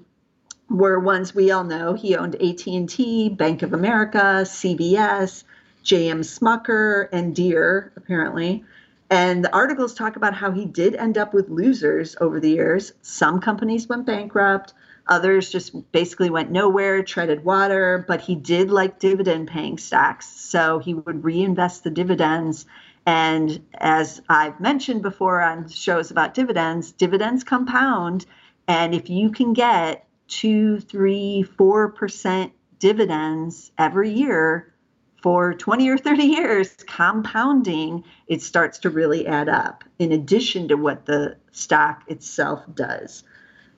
were 0.70 1.00
ones 1.00 1.34
we 1.34 1.50
all 1.50 1.64
know. 1.64 1.94
He 1.94 2.14
owned 2.14 2.36
AT&T, 2.36 3.30
Bank 3.30 3.62
of 3.62 3.72
America, 3.72 4.44
CVS, 4.44 5.42
J.M. 5.82 6.20
Smucker, 6.20 7.08
and 7.10 7.34
Deere, 7.34 7.90
apparently. 7.96 8.62
And 9.10 9.44
the 9.44 9.52
articles 9.52 9.92
talk 9.92 10.14
about 10.14 10.34
how 10.34 10.52
he 10.52 10.66
did 10.66 10.94
end 10.94 11.18
up 11.18 11.34
with 11.34 11.48
losers 11.48 12.14
over 12.20 12.38
the 12.38 12.50
years. 12.50 12.92
Some 13.02 13.40
companies 13.40 13.88
went 13.88 14.06
bankrupt, 14.06 14.72
others 15.08 15.50
just 15.50 15.90
basically 15.90 16.30
went 16.30 16.52
nowhere, 16.52 17.02
treaded 17.02 17.44
water, 17.44 18.04
but 18.06 18.20
he 18.20 18.36
did 18.36 18.70
like 18.70 19.00
dividend 19.00 19.48
paying 19.48 19.78
stocks. 19.78 20.28
So 20.28 20.78
he 20.78 20.94
would 20.94 21.24
reinvest 21.24 21.82
the 21.82 21.90
dividends. 21.90 22.66
And 23.08 23.64
as 23.78 24.20
I've 24.28 24.60
mentioned 24.60 25.00
before 25.00 25.40
on 25.40 25.66
shows 25.70 26.10
about 26.10 26.34
dividends, 26.34 26.92
dividends 26.92 27.42
compound. 27.42 28.26
And 28.66 28.94
if 28.94 29.08
you 29.08 29.30
can 29.30 29.54
get 29.54 30.06
two, 30.26 30.80
three, 30.80 31.42
four 31.42 31.88
percent 31.88 32.52
dividends 32.78 33.72
every 33.78 34.10
year, 34.10 34.74
for 35.22 35.54
20 35.54 35.88
or 35.88 35.96
30 35.96 36.22
years, 36.22 36.76
compounding, 36.86 38.04
it 38.26 38.42
starts 38.42 38.78
to 38.80 38.90
really 38.90 39.26
add 39.26 39.48
up 39.48 39.84
in 39.98 40.12
addition 40.12 40.68
to 40.68 40.76
what 40.76 41.06
the 41.06 41.38
stock 41.50 42.02
itself 42.08 42.62
does. 42.74 43.24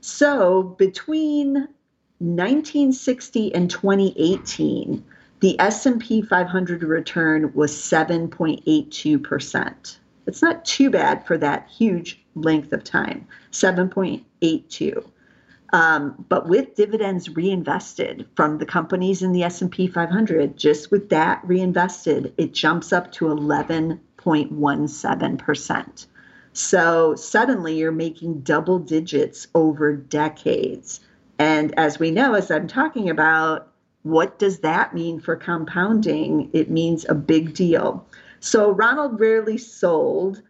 So 0.01 0.65
between 0.65 1.69
1960 2.19 3.55
and 3.55 3.71
2018, 3.71 5.05
the 5.41 5.59
S&P 5.59 6.23
500 6.23 6.83
return 6.83 7.53
was 7.55 7.73
7.82%. 7.73 9.97
It's 10.27 10.43
not 10.43 10.65
too 10.65 10.91
bad 10.91 11.25
for 11.27 11.39
that 11.39 11.69
huge 11.69 12.23
length 12.35 12.73
of 12.73 12.83
time, 12.85 13.27
7.82. 13.51 15.05
Um, 15.73 16.25
but 16.29 16.49
with 16.49 16.75
dividends 16.75 17.31
reinvested 17.31 18.27
from 18.35 18.59
the 18.59 18.67
companies 18.67 19.23
in 19.23 19.31
the 19.33 19.45
S&P 19.45 19.87
500, 19.87 20.57
just 20.57 20.91
with 20.91 21.11
that 21.11 21.41
reinvested, 21.45 22.35
it 22.37 22.53
jumps 22.53 22.93
up 22.93 23.13
to 23.13 23.27
11.17%. 23.27 26.07
So 26.53 27.15
suddenly 27.15 27.79
you're 27.79 27.93
making 27.93 28.41
double 28.41 28.81
digits 28.81 29.47
over 29.55 29.95
decades. 29.95 30.99
And 31.39 31.73
as 31.79 32.01
we 32.01 32.11
know, 32.11 32.35
as 32.35 32.51
I'm 32.51 32.67
talking 32.67 33.09
about, 33.09 33.70
what 34.02 34.38
does 34.38 34.61
that 34.61 34.95
mean 34.95 35.21
for 35.21 35.37
compounding? 35.37 36.50
It 36.52 36.71
means 36.71 37.04
a 37.09 37.14
big 37.14 37.54
deal. 37.54 38.07
So 38.40 38.71
Ronald 38.71 39.21
rarely 39.21 39.59
sold, 39.59 40.42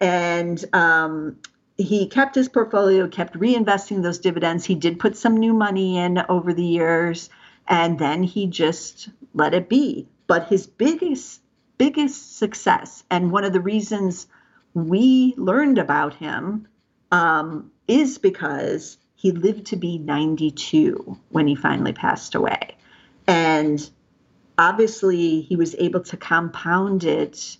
and 0.00 0.62
um, 0.74 1.36
he 1.78 2.06
kept 2.06 2.34
his 2.34 2.48
portfolio, 2.48 3.08
kept 3.08 3.38
reinvesting 3.38 4.02
those 4.02 4.18
dividends. 4.18 4.64
He 4.64 4.74
did 4.74 4.98
put 4.98 5.16
some 5.16 5.36
new 5.36 5.54
money 5.54 5.96
in 5.96 6.22
over 6.28 6.52
the 6.52 6.64
years, 6.64 7.30
and 7.66 7.98
then 7.98 8.22
he 8.22 8.46
just 8.46 9.08
let 9.32 9.54
it 9.54 9.68
be. 9.68 10.06
But 10.26 10.48
his 10.48 10.66
biggest, 10.66 11.40
biggest 11.78 12.36
success, 12.36 13.04
and 13.10 13.32
one 13.32 13.44
of 13.44 13.54
the 13.54 13.60
reasons 13.60 14.26
we 14.74 15.34
learned 15.38 15.78
about 15.78 16.14
him, 16.14 16.68
um, 17.10 17.70
is 17.86 18.18
because 18.18 18.98
he 19.14 19.32
lived 19.32 19.66
to 19.66 19.76
be 19.76 19.98
92 19.98 21.18
when 21.30 21.46
he 21.46 21.54
finally 21.54 21.94
passed 21.94 22.34
away. 22.34 22.76
And 23.28 23.88
obviously, 24.56 25.42
he 25.42 25.54
was 25.54 25.76
able 25.78 26.00
to 26.00 26.16
compound 26.16 27.04
it 27.04 27.58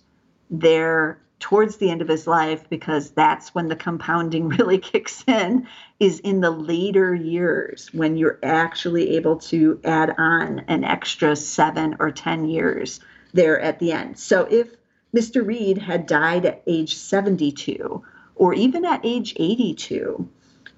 there 0.49 1.21
towards 1.39 1.77
the 1.77 1.89
end 1.89 2.01
of 2.01 2.07
his 2.07 2.27
life 2.27 2.67
because 2.69 3.11
that's 3.11 3.55
when 3.55 3.69
the 3.69 3.75
compounding 3.75 4.49
really 4.57 4.79
kicks 4.79 5.23
in 5.27 5.67
is 5.99 6.19
in 6.19 6.41
the 6.41 6.51
later 6.51 7.15
years 7.15 7.89
when 7.93 8.17
you're 8.17 8.39
actually 8.43 9.15
able 9.15 9.37
to 9.37 9.79
add 9.83 10.13
on 10.17 10.59
an 10.67 10.83
extra 10.83 11.35
7 11.35 11.95
or 11.99 12.11
10 12.11 12.45
years 12.45 12.99
there 13.33 13.59
at 13.59 13.79
the 13.79 13.91
end. 13.91 14.17
So 14.19 14.47
if 14.49 14.75
Mr. 15.15 15.45
Read 15.45 15.77
had 15.77 16.07
died 16.07 16.45
at 16.45 16.63
age 16.67 16.95
72 16.95 18.03
or 18.35 18.53
even 18.53 18.85
at 18.85 19.01
age 19.03 19.33
82, 19.37 20.27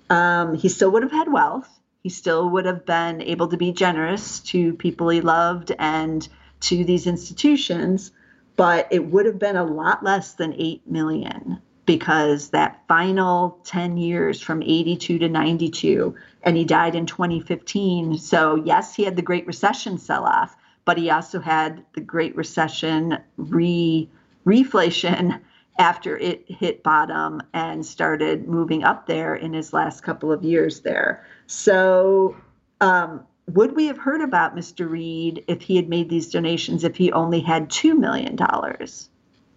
um, 0.10 0.56
he 0.56 0.70
still 0.70 0.92
would 0.92 1.04
have 1.04 1.12
had 1.12 1.32
wealth. 1.32 1.81
He 2.04 2.10
still 2.10 2.50
would 2.50 2.66
have 2.66 2.86
been 2.86 3.22
able 3.22 3.48
to 3.50 3.58
be 3.58 3.72
generous 3.72 4.40
to 4.40 4.74
people 4.74 5.10
he 5.10 5.22
loved 5.22 5.72
and 5.78 6.28
to 6.62 6.84
these 6.84 7.08
institutions 7.08 8.12
but 8.58 8.88
it 8.92 9.06
would 9.06 9.26
have 9.26 9.40
been 9.40 9.56
a 9.56 9.64
lot 9.64 10.04
less 10.04 10.34
than 10.34 10.54
8 10.54 10.88
million 10.88 11.62
because 11.86 12.50
that 12.50 12.82
final 12.88 13.60
10 13.64 13.98
years 13.98 14.42
from 14.42 14.62
82 14.62 15.20
to 15.20 15.30
92 15.30 16.16
and 16.44 16.58
he 16.58 16.66
died 16.66 16.96
in 16.96 17.06
2015 17.06 18.18
so 18.18 18.56
yes 18.56 18.96
he 18.96 19.04
had 19.04 19.16
the 19.16 19.22
great 19.22 19.48
recession 19.48 19.98
sell 19.98 20.26
off 20.26 20.56
but 20.86 20.98
he 20.98 21.10
also 21.10 21.40
had 21.40 21.84
the 21.94 22.02
great 22.02 22.36
recession 22.36 23.18
re 23.38 24.10
reflation 24.46 25.40
after 25.78 26.18
it 26.18 26.44
hit 26.48 26.84
bottom 26.84 27.42
and 27.54 27.86
started 27.86 28.48
moving 28.48 28.84
up 28.84 29.08
there 29.08 29.36
in 29.36 29.54
his 29.54 29.74
last 29.74 30.02
couple 30.04 30.32
of 30.32 30.44
years 30.44 30.82
there. 30.82 31.26
So, 31.48 32.36
um, 32.82 33.26
would 33.48 33.76
we 33.76 33.88
have 33.88 33.98
heard 33.98 34.22
about 34.22 34.56
Mr. 34.56 34.90
Read 34.90 35.44
if 35.48 35.62
he 35.62 35.76
had 35.76 35.90
made 35.90 36.10
these 36.10 36.30
donations 36.30 36.84
if 36.84 36.96
he 36.96 37.12
only 37.12 37.42
had 37.42 37.70
$2 37.70 37.98
million? 37.98 38.38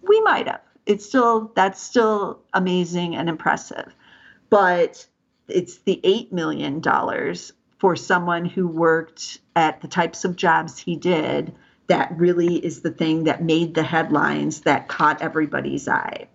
We 0.01 0.21
might 0.21 0.47
have. 0.47 0.61
It's 0.85 1.05
still, 1.05 1.51
that's 1.55 1.81
still 1.81 2.41
amazing 2.53 3.15
and 3.15 3.29
impressive. 3.29 3.95
But 4.49 5.05
it's 5.47 5.77
the 5.79 5.99
$8 6.03 6.31
million 6.31 6.81
for 7.79 7.95
someone 7.95 8.45
who 8.45 8.67
worked 8.67 9.39
at 9.55 9.81
the 9.81 9.87
types 9.87 10.25
of 10.25 10.35
jobs 10.35 10.77
he 10.77 10.95
did 10.95 11.53
that 11.87 12.17
really 12.17 12.55
is 12.55 12.81
the 12.81 12.91
thing 12.91 13.25
that 13.25 13.43
made 13.43 13.75
the 13.75 13.83
headlines 13.83 14.61
that 14.61 14.87
caught 14.87 15.21
everybody's 15.21 15.87
eye. 15.87 16.27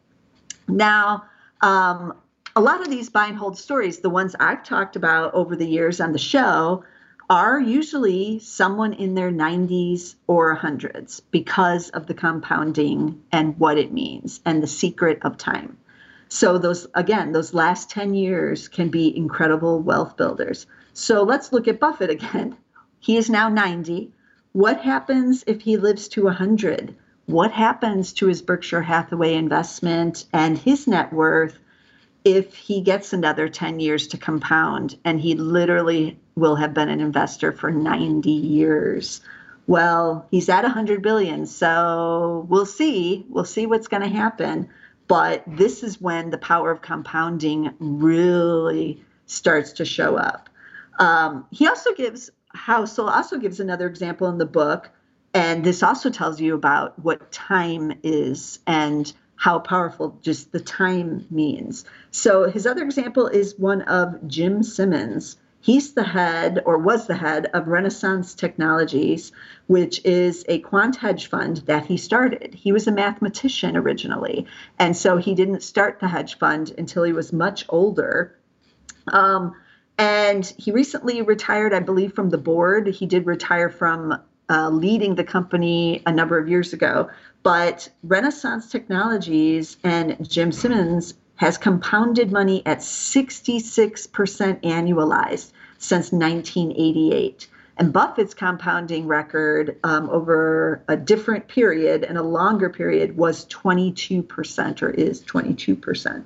Now, 0.68 1.24
um, 1.60 2.14
a 2.56 2.60
lot 2.60 2.80
of 2.80 2.88
these 2.88 3.10
buy 3.10 3.26
and 3.26 3.36
hold 3.36 3.58
stories, 3.58 3.98
the 3.98 4.10
ones 4.10 4.34
I've 4.38 4.64
talked 4.64 4.96
about 4.96 5.34
over 5.34 5.56
the 5.56 5.68
years 5.68 6.00
on 6.00 6.12
the 6.12 6.18
show, 6.18 6.84
are 7.28 7.60
usually 7.60 8.40
someone 8.40 8.92
in 8.92 9.14
their 9.14 9.30
90s 9.30 10.16
or 10.26 10.56
100s 10.56 11.20
because 11.30 11.88
of 11.90 12.06
the 12.06 12.14
compounding 12.14 13.22
and 13.30 13.56
what 13.58 13.78
it 13.78 13.92
means 13.92 14.40
and 14.44 14.60
the 14.60 14.66
secret 14.66 15.20
of 15.22 15.36
time. 15.36 15.76
So 16.28 16.58
those 16.58 16.88
again, 16.94 17.32
those 17.32 17.54
last 17.54 17.90
10 17.90 18.14
years 18.14 18.68
can 18.68 18.88
be 18.88 19.16
incredible 19.16 19.80
wealth 19.80 20.16
builders. 20.16 20.66
So 20.92 21.22
let's 21.22 21.52
look 21.52 21.68
at 21.68 21.80
Buffett 21.80 22.10
again. 22.10 22.56
He 23.02 23.16
is 23.16 23.30
now 23.30 23.48
90. 23.48 24.12
What 24.52 24.80
happens 24.80 25.44
if 25.46 25.60
he 25.60 25.76
lives 25.76 26.08
to 26.08 26.24
100? 26.24 26.96
What 27.26 27.52
happens 27.52 28.12
to 28.14 28.26
his 28.26 28.42
Berkshire 28.42 28.82
Hathaway 28.82 29.34
investment 29.34 30.24
and 30.32 30.58
his 30.58 30.88
net 30.88 31.12
worth 31.12 31.56
if 32.24 32.54
he 32.56 32.80
gets 32.80 33.12
another 33.12 33.48
10 33.48 33.78
years 33.78 34.08
to 34.08 34.18
compound 34.18 34.98
and 35.04 35.20
he 35.20 35.36
literally 35.36 36.18
will 36.34 36.56
have 36.56 36.74
been 36.74 36.88
an 36.88 37.00
investor 37.00 37.52
for 37.52 37.70
90 37.70 38.28
years? 38.28 39.20
Well 39.68 40.26
he's 40.32 40.48
at 40.48 40.64
100 40.64 41.00
billion 41.00 41.46
so 41.46 42.44
we'll 42.48 42.66
see. 42.66 43.24
We'll 43.28 43.44
see 43.44 43.66
what's 43.66 43.86
going 43.86 44.02
to 44.02 44.08
happen. 44.08 44.68
But 45.06 45.44
this 45.46 45.84
is 45.84 46.00
when 46.00 46.30
the 46.30 46.38
power 46.38 46.72
of 46.72 46.82
compounding 46.82 47.72
really 47.78 49.04
starts 49.26 49.74
to 49.74 49.84
show 49.84 50.16
up. 50.16 50.50
Um, 50.98 51.46
he 51.52 51.68
also 51.68 51.94
gives 51.94 52.30
Housel 52.54 53.08
also 53.08 53.38
gives 53.38 53.60
another 53.60 53.86
example 53.86 54.28
in 54.28 54.38
the 54.38 54.46
book 54.46 54.90
and 55.32 55.64
this 55.64 55.82
also 55.82 56.10
tells 56.10 56.40
you 56.40 56.54
about 56.54 56.98
what 56.98 57.30
time 57.30 57.92
is 58.02 58.58
and 58.66 59.12
how 59.36 59.58
powerful 59.58 60.18
just 60.22 60.52
the 60.52 60.60
time 60.60 61.26
means. 61.30 61.84
So 62.10 62.50
his 62.50 62.66
other 62.66 62.82
example 62.82 63.26
is 63.26 63.58
one 63.58 63.82
of 63.82 64.26
Jim 64.26 64.62
Simons. 64.62 65.36
He's 65.62 65.92
the 65.92 66.04
head, 66.04 66.62
or 66.64 66.78
was 66.78 67.06
the 67.06 67.14
head, 67.14 67.46
of 67.52 67.68
Renaissance 67.68 68.34
Technologies, 68.34 69.30
which 69.66 70.04
is 70.04 70.44
a 70.48 70.58
quant 70.60 70.96
hedge 70.96 71.28
fund 71.28 71.58
that 71.66 71.86
he 71.86 71.96
started. 71.96 72.54
He 72.54 72.72
was 72.72 72.86
a 72.86 72.92
mathematician 72.92 73.76
originally, 73.76 74.46
and 74.78 74.96
so 74.96 75.18
he 75.18 75.34
didn't 75.34 75.62
start 75.62 76.00
the 76.00 76.08
hedge 76.08 76.38
fund 76.38 76.72
until 76.76 77.02
he 77.02 77.12
was 77.12 77.32
much 77.32 77.66
older. 77.68 78.38
Um, 79.12 79.54
and 80.00 80.46
he 80.56 80.72
recently 80.72 81.20
retired, 81.20 81.74
I 81.74 81.80
believe, 81.80 82.14
from 82.14 82.30
the 82.30 82.38
board. 82.38 82.86
He 82.86 83.04
did 83.04 83.26
retire 83.26 83.68
from 83.68 84.18
uh, 84.48 84.70
leading 84.70 85.14
the 85.14 85.24
company 85.24 86.02
a 86.06 86.12
number 86.12 86.38
of 86.38 86.48
years 86.48 86.72
ago. 86.72 87.10
But 87.42 87.86
Renaissance 88.02 88.70
Technologies 88.70 89.76
and 89.84 90.16
Jim 90.26 90.52
Simons 90.52 91.12
has 91.36 91.58
compounded 91.58 92.32
money 92.32 92.62
at 92.64 92.78
66% 92.78 94.08
annualized 94.62 95.52
since 95.76 96.12
1988. 96.12 97.46
And 97.76 97.92
Buffett's 97.92 98.32
compounding 98.32 99.06
record 99.06 99.78
um, 99.84 100.08
over 100.08 100.82
a 100.88 100.96
different 100.96 101.46
period 101.46 102.04
and 102.04 102.16
a 102.16 102.22
longer 102.22 102.70
period 102.70 103.18
was 103.18 103.44
22% 103.46 104.82
or 104.82 104.90
is 104.90 105.20
22%. 105.22 106.24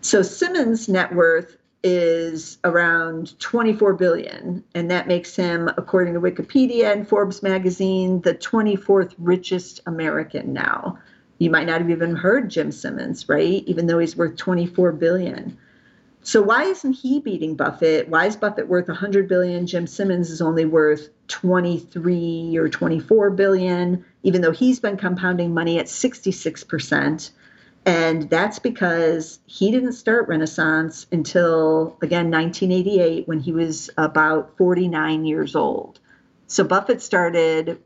So 0.00 0.22
Simons' 0.22 0.88
net 0.88 1.14
worth 1.14 1.56
is 1.82 2.58
around 2.64 3.38
24 3.38 3.94
billion. 3.94 4.64
And 4.74 4.90
that 4.90 5.06
makes 5.06 5.36
him 5.36 5.68
according 5.76 6.14
to 6.14 6.20
wikipedia 6.20 6.92
and 6.92 7.08
forbes 7.08 7.42
magazine 7.42 8.20
the 8.22 8.34
24th 8.34 9.14
richest 9.18 9.80
american 9.86 10.52
now. 10.52 10.98
You 11.38 11.50
might 11.50 11.66
not 11.66 11.80
have 11.80 11.90
even 11.90 12.16
heard 12.16 12.50
jim 12.50 12.72
simons 12.72 13.28
right? 13.28 13.62
Even 13.66 13.86
though 13.86 13.98
he's 13.98 14.16
worth 14.16 14.36
24 14.36 14.92
billion. 14.92 15.58
So 16.22 16.42
why 16.42 16.64
isn't 16.64 16.94
he 16.94 17.20
beating 17.20 17.54
buffett? 17.54 18.08
Why 18.08 18.26
is 18.26 18.34
buffett 18.34 18.66
worth 18.66 18.88
100 18.88 19.28
billion? 19.28 19.66
Jim 19.66 19.86
simons 19.86 20.30
is 20.30 20.42
only 20.42 20.64
worth 20.64 21.08
23 21.28 22.56
or 22.56 22.68
24 22.68 23.30
billion 23.30 24.04
even 24.22 24.40
though 24.40 24.50
he's 24.50 24.80
been 24.80 24.96
compounding 24.96 25.54
money 25.54 25.78
at 25.78 25.86
66% 25.86 27.30
and 27.86 28.28
that's 28.28 28.58
because 28.58 29.38
he 29.46 29.70
didn't 29.70 29.92
start 29.92 30.26
Renaissance 30.26 31.06
until, 31.12 31.96
again, 32.02 32.32
1988, 32.32 33.28
when 33.28 33.38
he 33.38 33.52
was 33.52 33.90
about 33.96 34.56
49 34.58 35.24
years 35.24 35.54
old. 35.54 36.00
So 36.48 36.64
Buffett 36.64 37.00
started, 37.00 37.80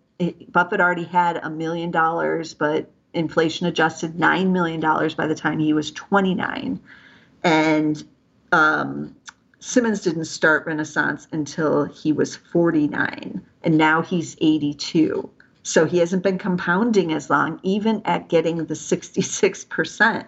Buffett 0.49 0.81
already 0.81 1.05
had 1.05 1.37
a 1.37 1.51
million 1.51 1.91
dollars, 1.91 2.55
but 2.55 2.91
inflation 3.13 3.67
adjusted 3.67 4.15
$9 4.15 4.51
million 4.51 4.81
by 4.81 5.27
the 5.27 5.35
time 5.35 5.59
he 5.59 5.75
was 5.75 5.91
29. 5.93 6.81
And 7.45 8.05
um, 8.53 9.15
Simons 9.59 10.01
didn't 10.01 10.25
start 10.25 10.65
Renaissance 10.65 11.29
until 11.31 11.85
he 11.85 12.13
was 12.13 12.37
49, 12.37 13.43
and 13.63 13.77
now 13.77 14.01
he's 14.01 14.35
82. 14.41 15.29
So 15.63 15.85
he 15.85 15.99
hasn't 15.99 16.23
been 16.23 16.39
compounding 16.39 17.13
as 17.13 17.29
long, 17.29 17.61
even 17.63 18.03
at 18.05 18.29
getting 18.29 18.65
the 18.65 18.75
66%. 18.75 20.27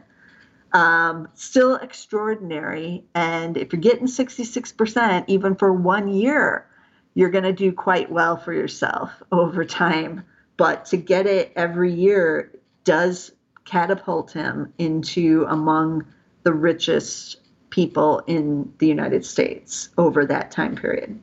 Um, 0.72 1.28
still 1.34 1.76
extraordinary. 1.76 3.04
And 3.14 3.56
if 3.56 3.72
you're 3.72 3.80
getting 3.80 4.06
66%, 4.06 5.24
even 5.26 5.54
for 5.54 5.72
one 5.72 6.08
year, 6.08 6.66
you're 7.14 7.30
going 7.30 7.44
to 7.44 7.52
do 7.52 7.72
quite 7.72 8.10
well 8.10 8.36
for 8.36 8.52
yourself 8.52 9.10
over 9.30 9.64
time. 9.64 10.24
But 10.56 10.86
to 10.86 10.96
get 10.96 11.26
it 11.26 11.52
every 11.56 11.92
year 11.92 12.52
does 12.84 13.32
catapult 13.64 14.32
him 14.32 14.72
into 14.78 15.46
among 15.48 16.06
the 16.42 16.52
richest 16.52 17.38
people 17.70 18.20
in 18.26 18.72
the 18.78 18.86
United 18.86 19.24
States 19.24 19.88
over 19.96 20.26
that 20.26 20.50
time 20.50 20.76
period. 20.76 21.18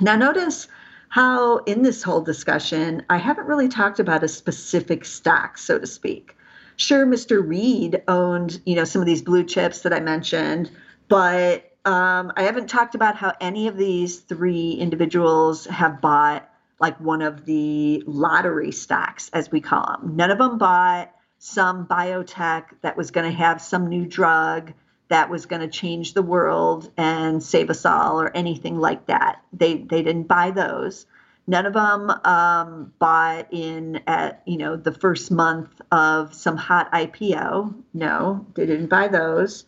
Now, 0.00 0.16
notice 0.16 0.68
how 1.10 1.58
in 1.58 1.82
this 1.82 2.02
whole 2.02 2.20
discussion, 2.22 3.04
I 3.10 3.18
haven't 3.18 3.46
really 3.46 3.68
talked 3.68 3.98
about 3.98 4.22
a 4.22 4.28
specific 4.28 5.04
stock, 5.04 5.58
so 5.58 5.78
to 5.78 5.86
speak. 5.86 6.36
Sure, 6.76 7.04
Mr. 7.04 7.46
Read 7.46 8.02
owned, 8.08 8.60
you 8.64 8.76
know, 8.76 8.84
some 8.84 9.02
of 9.02 9.06
these 9.06 9.20
blue 9.20 9.44
chips 9.44 9.80
that 9.80 9.92
I 9.92 10.00
mentioned, 10.00 10.70
but 11.08 11.72
um, 11.84 12.32
I 12.36 12.44
haven't 12.44 12.68
talked 12.68 12.94
about 12.94 13.16
how 13.16 13.34
any 13.40 13.66
of 13.66 13.76
these 13.76 14.20
three 14.20 14.72
individuals 14.72 15.66
have 15.66 16.00
bought 16.00 16.48
like 16.78 16.98
one 17.00 17.22
of 17.22 17.44
the 17.44 18.02
lottery 18.06 18.72
stocks, 18.72 19.30
as 19.32 19.50
we 19.50 19.60
call 19.60 19.98
them. 20.00 20.16
None 20.16 20.30
of 20.30 20.38
them 20.38 20.58
bought 20.58 21.12
some 21.38 21.86
biotech 21.86 22.66
that 22.82 22.96
was 22.96 23.10
going 23.10 23.30
to 23.30 23.36
have 23.36 23.60
some 23.60 23.88
new 23.88 24.06
drug 24.06 24.72
that 25.10 25.28
was 25.28 25.46
going 25.46 25.60
to 25.60 25.68
change 25.68 26.14
the 26.14 26.22
world 26.22 26.90
and 26.96 27.42
save 27.42 27.68
us 27.68 27.84
all 27.84 28.20
or 28.20 28.34
anything 28.34 28.78
like 28.78 29.06
that. 29.06 29.42
They 29.52 29.76
they 29.76 30.02
didn't 30.02 30.28
buy 30.28 30.50
those. 30.52 31.06
None 31.46 31.66
of 31.66 31.72
them 31.74 32.10
um, 32.24 32.92
bought 32.98 33.48
in 33.52 34.00
at 34.06 34.42
you 34.46 34.56
know 34.56 34.76
the 34.76 34.92
first 34.92 35.30
month 35.30 35.80
of 35.92 36.32
some 36.32 36.56
hot 36.56 36.90
IPO. 36.92 37.74
No, 37.92 38.46
they 38.54 38.66
didn't 38.66 38.86
buy 38.86 39.08
those. 39.08 39.64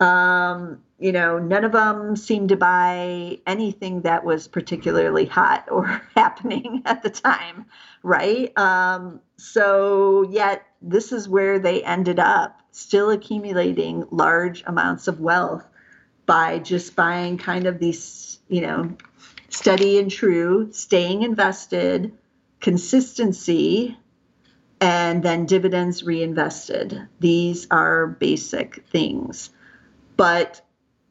Um, 0.00 0.82
you 0.98 1.12
know, 1.12 1.38
none 1.38 1.64
of 1.64 1.72
them 1.72 2.16
seemed 2.16 2.50
to 2.50 2.56
buy 2.56 3.38
anything 3.46 4.02
that 4.02 4.24
was 4.24 4.48
particularly 4.48 5.26
hot 5.26 5.66
or 5.70 5.84
happening 6.16 6.82
at 6.86 7.02
the 7.02 7.10
time, 7.10 7.66
right? 8.02 8.56
Um, 8.58 9.20
so, 9.36 10.26
yet 10.30 10.64
this 10.88 11.12
is 11.12 11.28
where 11.28 11.58
they 11.58 11.82
ended 11.82 12.18
up 12.18 12.60
still 12.70 13.10
accumulating 13.10 14.06
large 14.10 14.62
amounts 14.66 15.08
of 15.08 15.20
wealth 15.20 15.66
by 16.26 16.58
just 16.58 16.96
buying 16.96 17.38
kind 17.38 17.66
of 17.66 17.78
these, 17.78 18.38
you 18.48 18.60
know, 18.60 18.96
steady 19.48 19.98
and 19.98 20.10
true, 20.10 20.68
staying 20.72 21.22
invested, 21.22 22.12
consistency, 22.60 23.96
and 24.80 25.22
then 25.22 25.46
dividends 25.46 26.02
reinvested. 26.04 27.08
These 27.20 27.66
are 27.70 28.06
basic 28.06 28.84
things. 28.88 29.50
But 30.16 30.60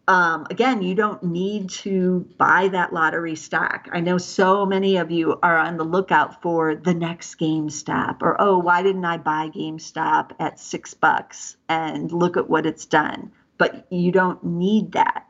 um, 0.08 0.46
again, 0.50 0.84
you 0.84 0.94
don't 0.94 1.24
need 1.24 1.70
to 1.70 2.28
buy 2.38 2.68
that 2.68 2.94
lottery 2.94 3.36
stock. 3.36 3.90
I 3.92 4.02
know 4.02 4.20
so 4.20 4.66
many 4.66 4.98
of 4.98 5.10
you 5.10 5.40
are 5.42 5.58
on 5.58 5.78
the 5.78 5.84
lookout 5.84 6.42
for 6.44 6.76
the 6.76 6.94
next 6.94 7.40
GameStop, 7.40 8.22
or 8.22 8.40
oh, 8.40 8.60
why 8.60 8.84
didn't 8.84 9.06
I 9.06 9.18
buy 9.18 9.50
GameStop 9.50 10.32
at 10.40 10.60
six 10.60 10.94
bucks 10.94 11.58
and 11.68 12.12
look 12.12 12.38
at 12.38 12.48
what 12.48 12.68
it's 12.68 12.86
done? 12.86 13.32
But 13.58 13.88
you 13.90 14.12
don't 14.12 14.44
need 14.44 14.92
that. 14.92 15.26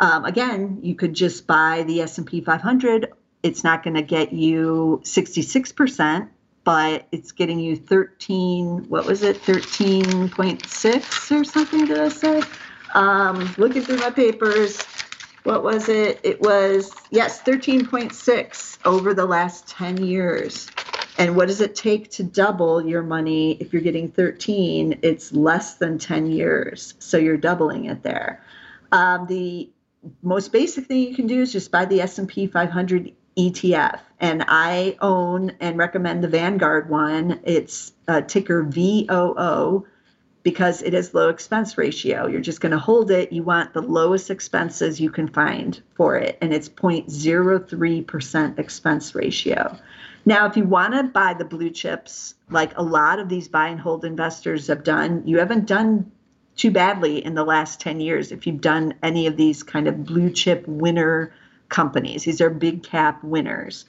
Um, 0.00 0.24
again, 0.24 0.80
you 0.82 0.96
could 0.96 1.14
just 1.14 1.46
buy 1.46 1.84
the 1.86 2.00
S&P 2.00 2.40
500. 2.40 3.12
It's 3.42 3.62
not 3.62 3.84
going 3.84 3.94
to 3.94 4.02
get 4.02 4.32
you 4.32 5.00
66%, 5.04 6.28
but 6.64 7.06
it's 7.12 7.32
getting 7.32 7.60
you 7.60 7.76
13. 7.76 8.88
What 8.88 9.06
was 9.06 9.22
it? 9.22 9.40
13.6 9.42 11.40
or 11.40 11.44
something? 11.44 11.84
Did 11.84 11.98
I 11.98 12.08
say? 12.08 12.42
Um, 12.94 13.54
looking 13.56 13.82
through 13.82 13.98
my 13.98 14.10
papers, 14.10 14.82
what 15.44 15.62
was 15.62 15.88
it? 15.88 16.20
It 16.22 16.40
was, 16.40 16.92
yes, 17.10 17.42
13.6 17.42 18.78
over 18.84 19.14
the 19.14 19.26
last 19.26 19.68
10 19.68 20.04
years. 20.04 20.68
And 21.18 21.36
what 21.36 21.48
does 21.48 21.60
it 21.60 21.74
take 21.74 22.10
to 22.12 22.22
double 22.22 22.84
your 22.84 23.02
money 23.02 23.52
if 23.60 23.72
you're 23.72 23.82
getting 23.82 24.10
13? 24.10 25.00
It's 25.02 25.32
less 25.32 25.74
than 25.74 25.98
10 25.98 26.30
years. 26.30 26.94
So 26.98 27.18
you're 27.18 27.36
doubling 27.36 27.86
it 27.86 28.02
there. 28.02 28.42
Um, 28.92 29.26
the 29.26 29.70
most 30.22 30.52
basic 30.52 30.86
thing 30.86 31.06
you 31.06 31.14
can 31.14 31.26
do 31.26 31.40
is 31.40 31.52
just 31.52 31.70
buy 31.70 31.84
the 31.84 32.00
S&P 32.00 32.46
500 32.46 33.12
ETF. 33.36 34.00
And 34.18 34.44
I 34.48 34.96
own 35.00 35.52
and 35.60 35.78
recommend 35.78 36.24
the 36.24 36.28
Vanguard 36.28 36.90
one. 36.90 37.40
It's 37.44 37.92
uh, 38.08 38.22
ticker 38.22 38.62
VOO 38.62 39.86
because 40.42 40.82
it 40.82 40.94
is 40.94 41.14
low 41.14 41.28
expense 41.28 41.76
ratio. 41.76 42.26
You're 42.26 42.40
just 42.40 42.60
going 42.60 42.72
to 42.72 42.78
hold 42.78 43.10
it. 43.10 43.32
You 43.32 43.42
want 43.42 43.74
the 43.74 43.82
lowest 43.82 44.30
expenses 44.30 45.00
you 45.00 45.10
can 45.10 45.28
find 45.28 45.80
for 45.94 46.16
it, 46.16 46.38
and 46.40 46.54
it's 46.54 46.68
0.03% 46.68 48.58
expense 48.58 49.14
ratio. 49.14 49.78
Now, 50.24 50.46
if 50.46 50.56
you 50.56 50.64
want 50.64 50.94
to 50.94 51.04
buy 51.04 51.34
the 51.34 51.44
blue 51.44 51.70
chips, 51.70 52.34
like 52.50 52.76
a 52.76 52.82
lot 52.82 53.18
of 53.18 53.28
these 53.28 53.48
buy 53.48 53.68
and 53.68 53.80
hold 53.80 54.04
investors 54.04 54.66
have 54.66 54.84
done, 54.84 55.22
you 55.26 55.38
haven't 55.38 55.66
done 55.66 56.10
too 56.56 56.70
badly 56.70 57.24
in 57.24 57.34
the 57.34 57.44
last 57.44 57.80
10 57.80 58.00
years 58.00 58.32
if 58.32 58.46
you've 58.46 58.60
done 58.60 58.94
any 59.02 59.26
of 59.26 59.36
these 59.36 59.62
kind 59.62 59.88
of 59.88 60.04
blue 60.04 60.30
chip 60.30 60.66
winner 60.66 61.32
companies. 61.70 62.24
These 62.24 62.40
are 62.40 62.50
big 62.50 62.82
cap 62.82 63.22
winners. 63.24 63.86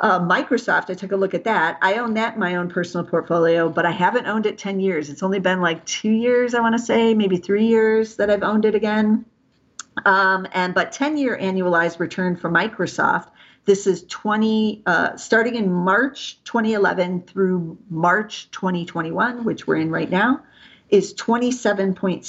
Uh, 0.00 0.18
Microsoft, 0.18 0.90
I 0.90 0.94
took 0.94 1.12
a 1.12 1.16
look 1.16 1.34
at 1.34 1.44
that. 1.44 1.78
I 1.80 1.94
own 1.94 2.14
that 2.14 2.34
in 2.34 2.40
my 2.40 2.56
own 2.56 2.68
personal 2.68 3.06
portfolio, 3.06 3.68
but 3.68 3.86
I 3.86 3.92
haven't 3.92 4.26
owned 4.26 4.44
it 4.44 4.58
10 4.58 4.80
years. 4.80 5.08
It's 5.08 5.22
only 5.22 5.38
been 5.38 5.60
like 5.60 5.84
two 5.86 6.10
years, 6.10 6.54
I 6.54 6.60
want 6.60 6.76
to 6.76 6.82
say, 6.82 7.14
maybe 7.14 7.36
three 7.36 7.66
years 7.66 8.16
that 8.16 8.28
I've 8.28 8.42
owned 8.42 8.64
it 8.64 8.74
again. 8.74 9.24
Um, 10.04 10.48
and 10.52 10.74
but 10.74 10.90
10 10.90 11.16
year 11.16 11.38
annualized 11.40 12.00
return 12.00 12.36
for 12.36 12.50
Microsoft. 12.50 13.28
This 13.66 13.86
is 13.86 14.04
20, 14.08 14.82
uh, 14.84 15.16
starting 15.16 15.54
in 15.54 15.72
March 15.72 16.42
2011 16.44 17.22
through 17.22 17.78
March 17.88 18.50
2021, 18.50 19.44
which 19.44 19.66
we're 19.66 19.76
in 19.76 19.90
right 19.90 20.10
now 20.10 20.42
is 20.94 21.12
27.6% 21.14 22.22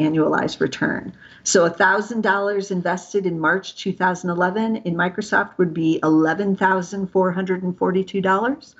annualized 0.00 0.60
return. 0.60 1.12
So 1.44 1.70
$1,000 1.70 2.70
invested 2.72 3.24
in 3.24 3.38
March 3.38 3.76
2011 3.76 4.78
in 4.78 4.96
Microsoft 4.96 5.56
would 5.58 5.72
be 5.72 6.00
$11,442. 6.02 8.74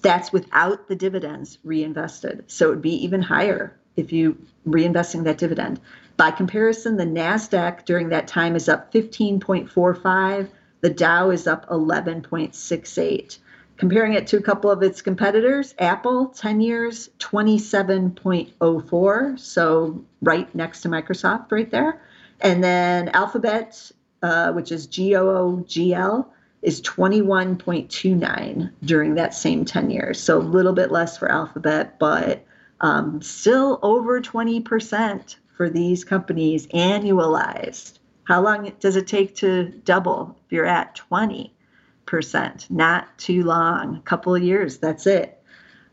That's 0.00 0.32
without 0.32 0.88
the 0.88 0.96
dividends 0.96 1.58
reinvested. 1.62 2.44
So 2.46 2.68
it 2.68 2.70
would 2.70 2.80
be 2.80 3.04
even 3.04 3.20
higher 3.20 3.76
if 3.96 4.12
you 4.12 4.38
reinvesting 4.66 5.24
that 5.24 5.36
dividend. 5.36 5.78
By 6.16 6.30
comparison, 6.30 6.96
the 6.96 7.04
NASDAQ 7.04 7.84
during 7.84 8.08
that 8.08 8.28
time 8.28 8.56
is 8.56 8.66
up 8.66 8.90
15.45. 8.94 10.48
The 10.80 10.88
Dow 10.88 11.28
is 11.28 11.46
up 11.46 11.68
11.68. 11.68 13.38
Comparing 13.78 14.12
it 14.14 14.26
to 14.26 14.36
a 14.36 14.42
couple 14.42 14.70
of 14.70 14.82
its 14.82 15.00
competitors, 15.00 15.74
Apple, 15.78 16.26
10 16.26 16.60
years, 16.60 17.08
27.04, 17.20 19.38
so 19.38 20.04
right 20.20 20.52
next 20.52 20.80
to 20.80 20.88
Microsoft 20.88 21.52
right 21.52 21.70
there. 21.70 22.02
And 22.40 22.62
then 22.62 23.08
Alphabet, 23.10 23.92
uh, 24.20 24.50
which 24.52 24.72
is 24.72 24.88
G 24.88 25.14
O 25.14 25.28
O 25.28 25.64
G 25.66 25.94
L, 25.94 26.32
is 26.60 26.82
21.29 26.82 28.72
during 28.84 29.14
that 29.14 29.32
same 29.32 29.64
10 29.64 29.90
years. 29.90 30.20
So 30.20 30.38
a 30.38 30.40
little 30.40 30.72
bit 30.72 30.90
less 30.90 31.16
for 31.16 31.30
Alphabet, 31.30 32.00
but 32.00 32.44
um, 32.80 33.22
still 33.22 33.78
over 33.82 34.20
20% 34.20 35.36
for 35.56 35.70
these 35.70 36.04
companies 36.04 36.66
annualized. 36.68 37.98
How 38.24 38.42
long 38.42 38.72
does 38.80 38.96
it 38.96 39.06
take 39.06 39.36
to 39.36 39.66
double 39.84 40.36
if 40.46 40.52
you're 40.52 40.66
at 40.66 40.96
20? 40.96 41.54
Percent 42.08 42.66
not 42.70 43.06
too 43.18 43.44
long, 43.44 43.96
a 43.96 44.00
couple 44.00 44.34
of 44.34 44.42
years, 44.42 44.78
that's 44.78 45.06
it. 45.06 45.40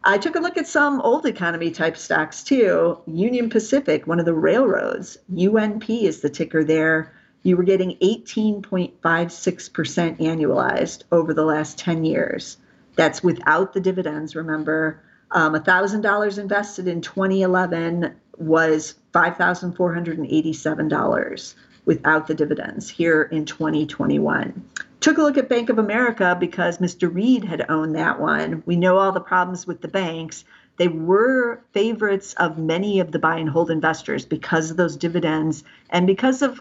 I 0.05 0.17
took 0.17 0.35
a 0.35 0.39
look 0.39 0.57
at 0.57 0.65
some 0.65 1.01
old 1.01 1.25
economy 1.25 1.71
type 1.71 1.97
stocks 1.97 2.41
too. 2.41 3.01
Union 3.05 3.49
Pacific, 3.49 4.07
one 4.07 4.19
of 4.19 4.25
the 4.25 4.33
railroads, 4.33 5.17
UNP 5.33 6.03
is 6.03 6.21
the 6.21 6.29
ticker 6.29 6.63
there. 6.63 7.11
You 7.43 7.57
were 7.57 7.63
getting 7.63 7.97
18.56% 7.97 9.01
annualized 9.03 11.03
over 11.11 11.33
the 11.33 11.43
last 11.43 11.77
10 11.77 12.05
years. 12.05 12.55
That's 12.95 13.21
without 13.21 13.73
the 13.73 13.81
dividends, 13.81 14.37
remember. 14.37 15.03
Um, 15.31 15.53
$1,000 15.53 16.39
invested 16.39 16.87
in 16.87 17.01
2011 17.01 18.15
was 18.37 18.95
$5,487 19.13 21.55
without 21.85 22.27
the 22.27 22.35
dividends 22.35 22.89
here 22.89 23.23
in 23.23 23.43
2021 23.45 24.63
took 25.05 25.19
a 25.19 25.21
look 25.21 25.37
at 25.37 25.47
Bank 25.47 25.69
of 25.69 25.77
America 25.77 26.35
because 26.39 26.79
Mr. 26.79 27.13
Read 27.13 27.43
had 27.43 27.69
owned 27.69 27.95
that 27.95 28.19
one. 28.19 28.63
We 28.65 28.75
know 28.75 28.97
all 28.97 29.11
the 29.11 29.19
problems 29.19 29.67
with 29.67 29.79
the 29.79 29.87
banks. 29.87 30.43
They 30.77 30.87
were 30.87 31.61
favorites 31.73 32.33
of 32.33 32.57
many 32.57 32.99
of 32.99 33.11
the 33.11 33.19
buy 33.19 33.37
and 33.37 33.47
hold 33.47 33.69
investors 33.69 34.25
because 34.25 34.71
of 34.71 34.77
those 34.77 34.97
dividends 34.97 35.63
and 35.91 36.07
because 36.07 36.41
of 36.41 36.59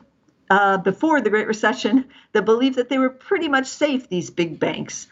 uh, 0.50 0.76
before 0.76 1.22
the 1.22 1.30
Great 1.30 1.46
Recession, 1.46 2.04
the 2.32 2.42
belief 2.42 2.76
that 2.76 2.90
they 2.90 2.98
were 2.98 3.08
pretty 3.08 3.48
much 3.48 3.66
safe, 3.66 4.10
these 4.10 4.28
big 4.28 4.60
banks. 4.60 5.06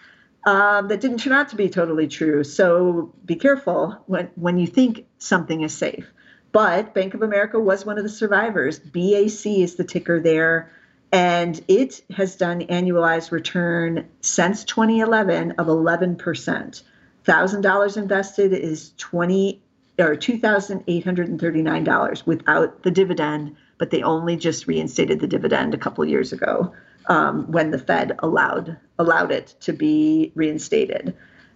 Uh, 0.44 0.82
that 0.82 1.00
didn't 1.00 1.16
turn 1.16 1.32
out 1.32 1.48
to 1.48 1.56
be 1.56 1.70
totally 1.70 2.08
true. 2.08 2.44
So 2.44 3.14
be 3.24 3.36
careful 3.36 3.96
when, 4.08 4.28
when 4.34 4.58
you 4.58 4.66
think 4.66 5.06
something 5.16 5.62
is 5.62 5.74
safe. 5.74 6.06
But 6.50 6.92
Bank 6.92 7.14
of 7.14 7.22
America 7.22 7.58
was 7.58 7.86
one 7.86 7.96
of 7.96 8.02
the 8.02 8.10
survivors. 8.10 8.78
BAC 8.78 9.46
is 9.46 9.76
the 9.76 9.84
ticker 9.84 10.20
there 10.20 10.70
and 11.12 11.60
it 11.68 12.02
has 12.16 12.36
done 12.36 12.62
annualized 12.62 13.30
return 13.30 14.08
since 14.22 14.64
2011 14.64 15.52
of 15.52 15.66
11%. 15.66 16.82
$1,000 17.24 17.96
invested 17.96 18.52
is 18.52 18.92
20 18.96 19.62
or 19.98 20.16
$2,839 20.16 22.26
without 22.26 22.82
the 22.82 22.90
dividend, 22.90 23.54
but 23.76 23.90
they 23.90 24.02
only 24.02 24.36
just 24.36 24.66
reinstated 24.66 25.20
the 25.20 25.26
dividend 25.26 25.74
a 25.74 25.78
couple 25.78 26.02
years 26.04 26.32
ago 26.32 26.72
um, 27.06 27.50
when 27.52 27.70
the 27.70 27.78
Fed 27.78 28.16
allowed 28.20 28.78
allowed 28.98 29.30
it 29.30 29.54
to 29.60 29.72
be 29.72 30.32
reinstated. 30.34 31.14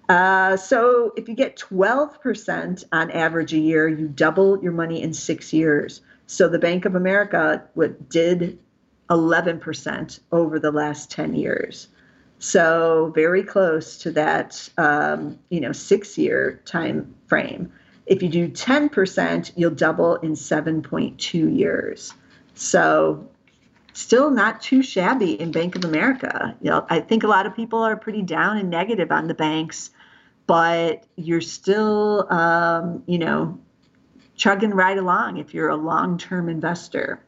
Uh, 0.09 0.57
so 0.57 1.13
if 1.17 1.29
you 1.29 1.35
get 1.35 1.57
12% 1.57 2.85
on 2.93 3.11
average 3.11 3.53
a 3.53 3.59
year, 3.59 3.89
you 3.89 4.07
double 4.07 4.63
your 4.63 4.73
money 4.73 5.03
in 5.03 5.13
six 5.13 5.53
years. 5.53 6.01
So 6.27 6.49
the 6.49 6.59
Bank 6.59 6.85
of 6.85 6.95
America 6.95 7.65
what 7.75 8.09
did 8.09 8.59
11% 9.11 10.21
over 10.33 10.59
the 10.59 10.73
last 10.73 11.11
10 11.11 11.35
years. 11.35 11.89
So 12.39 13.13
very 13.15 13.43
close 13.43 13.99
to 13.99 14.11
that, 14.13 14.69
um, 14.77 15.39
you 15.49 15.61
know, 15.61 15.73
six-year 15.73 16.61
time 16.65 17.15
frame. 17.27 17.73
If 18.07 18.23
you 18.23 18.29
do 18.29 18.49
10%, 18.49 19.53
you'll 19.57 19.71
double 19.71 20.17
in 20.17 20.33
7.2 20.33 21.57
years. 21.57 22.13
So 22.55 23.29
still 23.95 24.31
not 24.31 24.61
too 24.61 24.83
shabby 24.83 25.41
in 25.41 25.51
Bank 25.51 25.75
of 25.75 25.85
America. 25.85 26.55
You 26.61 26.71
know, 26.71 26.87
I 26.91 27.01
think 27.01 27.25
a 27.25 27.29
lot 27.29 27.47
of 27.47 27.57
people 27.57 27.81
are 27.81 27.97
pretty 27.97 28.23
down 28.23 28.59
and 28.59 28.71
negative 28.71 29.11
on 29.11 29.27
the 29.27 29.35
banks, 29.35 29.91
but 30.47 31.05
you're 31.17 31.41
still, 31.41 32.31
um, 32.33 33.03
you 33.07 33.19
know, 33.19 33.59
chugging 34.37 34.71
right 34.71 34.99
along 34.99 35.39
if 35.39 35.55
you're 35.55 35.71
a 35.71 35.77
long-term 35.77 36.49
investor. 36.49 37.21